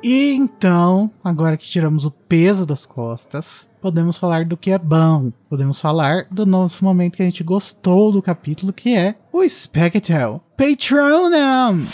[0.03, 5.31] E então, agora que tiramos o peso das costas, podemos falar do que é bom.
[5.49, 10.43] Podemos falar do nosso momento que a gente gostou do capítulo, que é o Spectral
[10.57, 11.88] Patronum.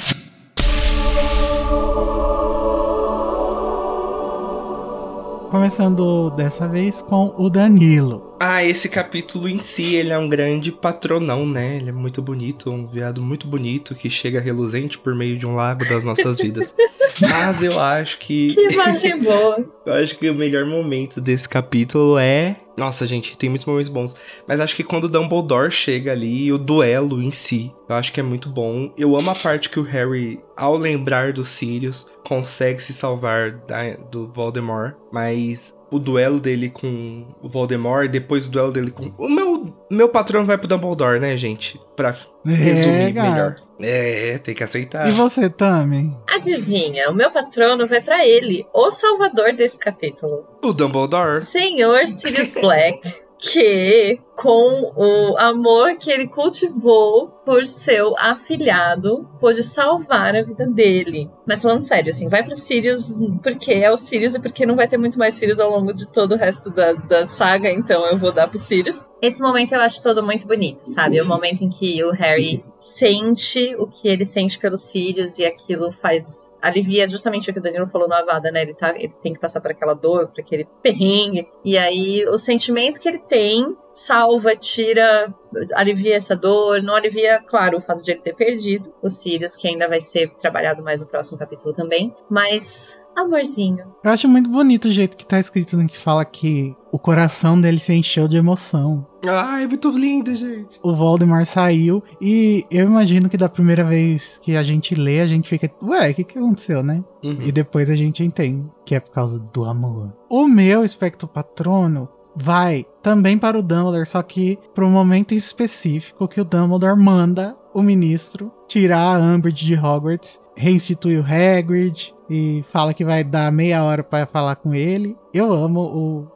[5.51, 8.28] Começando dessa vez com o Danilo.
[8.39, 11.75] Ah, esse capítulo em si, ele é um grande patronão, né?
[11.75, 15.55] Ele é muito bonito, um viado muito bonito que chega reluzente por meio de um
[15.55, 16.73] lago das nossas vidas.
[17.19, 18.47] Mas eu acho que.
[18.47, 19.65] Que imagem boa.
[19.85, 22.57] Eu acho que o melhor momento desse capítulo é.
[22.79, 24.15] Nossa, gente, tem muitos momentos bons.
[24.47, 28.19] Mas acho que quando o Dumbledore chega ali, o duelo em si, eu acho que
[28.19, 28.91] é muito bom.
[28.97, 33.95] Eu amo a parte que o Harry, ao lembrar dos Sirius, consegue se salvar da-
[34.11, 34.95] do Voldemort.
[35.11, 39.11] Mas o duelo dele com o Voldemort, depois o duelo dele com.
[39.17, 41.79] O meu, meu patrão vai pro Dumbledore, né, gente?
[41.95, 42.15] Pra
[42.45, 43.29] resumir cara.
[43.31, 43.55] melhor.
[43.81, 45.07] É, tem que aceitar.
[45.07, 46.15] E você, Tami?
[46.29, 50.45] Adivinha, o meu patrono vai pra ele, o salvador desse capítulo.
[50.61, 51.39] O Dumbledore.
[51.39, 53.01] Senhor Sirius Black,
[53.39, 61.29] que com o amor que ele cultivou por seu afilhado, pôde salvar a vida dele.
[61.45, 64.87] Mas falando sério, assim, vai pro Sirius porque é o Sirius e porque não vai
[64.87, 68.17] ter muito mais Sirius ao longo de todo o resto da, da saga, então eu
[68.17, 69.03] vou dar pro Sirius.
[69.21, 71.19] Esse momento eu acho todo muito bonito, sabe?
[71.19, 75.91] O momento em que o Harry sente o que ele sente pelo Sirius e aquilo
[75.91, 78.61] faz alivia justamente o que o Danilo falou no Avada, né?
[78.61, 81.47] Ele, tá, ele tem que passar por aquela dor, por aquele perrengue.
[81.63, 85.33] E aí o sentimento que ele tem salva, tira,
[85.75, 86.81] alivia essa dor.
[86.81, 90.29] Não alivia, claro, o fato de ele ter perdido o Sirius, que ainda vai ser
[90.39, 92.13] trabalhado mais no próximo capítulo também.
[92.29, 93.85] Mas amorzinho.
[94.03, 95.87] Eu acho muito bonito o jeito que tá escrito, né?
[95.87, 99.05] Que fala que o coração dele se encheu de emoção.
[99.25, 100.79] Ai, é muito lindo, gente.
[100.81, 105.27] O Voldemort saiu e eu imagino que da primeira vez que a gente lê, a
[105.27, 107.03] gente fica, ué, o que, que aconteceu, né?
[107.23, 107.41] Uhum.
[107.41, 110.13] E depois a gente entende que é por causa do amor.
[110.29, 112.07] O meu espectro patrono
[112.41, 117.55] vai também para o Dumbledore, só que para um momento específico que o Dumbledore manda
[117.73, 123.51] o ministro tirar a Umbridge de Hogwarts, reinstitui o Hagrid e fala que vai dar
[123.51, 125.15] meia hora para falar com ele.
[125.33, 125.79] Eu amo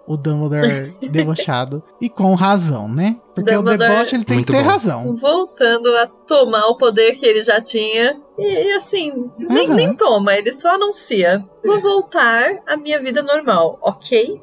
[0.08, 3.18] o, o Dumbledore debochado e com razão, né?
[3.36, 4.70] Porque Dumbledore- o deboche ele tem Muito que ter bom.
[4.70, 5.16] razão.
[5.16, 8.20] Voltando a tomar o poder que ele já tinha.
[8.38, 9.76] E, e assim, nem, Uhum.
[9.76, 11.44] nem toma, ele só anuncia.
[11.64, 14.42] Vou voltar à minha vida normal, ok?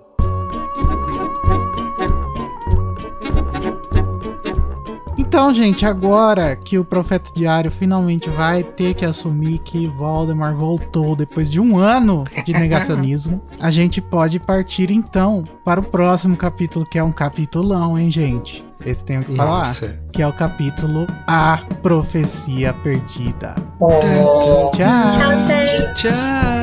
[5.30, 11.14] Então, gente, agora que o Profeta Diário finalmente vai ter que assumir que Voldemort voltou
[11.14, 16.84] depois de um ano de negacionismo, a gente pode partir então para o próximo capítulo,
[16.84, 18.66] que é um capitulão, hein, gente?
[18.84, 19.58] Esse tem o que falar.
[19.58, 20.00] Nossa.
[20.12, 23.54] Que é o capítulo A Profecia Perdida.
[23.78, 24.00] Oh.
[24.74, 25.08] Tchau!
[25.10, 26.08] Tchau, gente.
[26.08, 26.59] Tchau.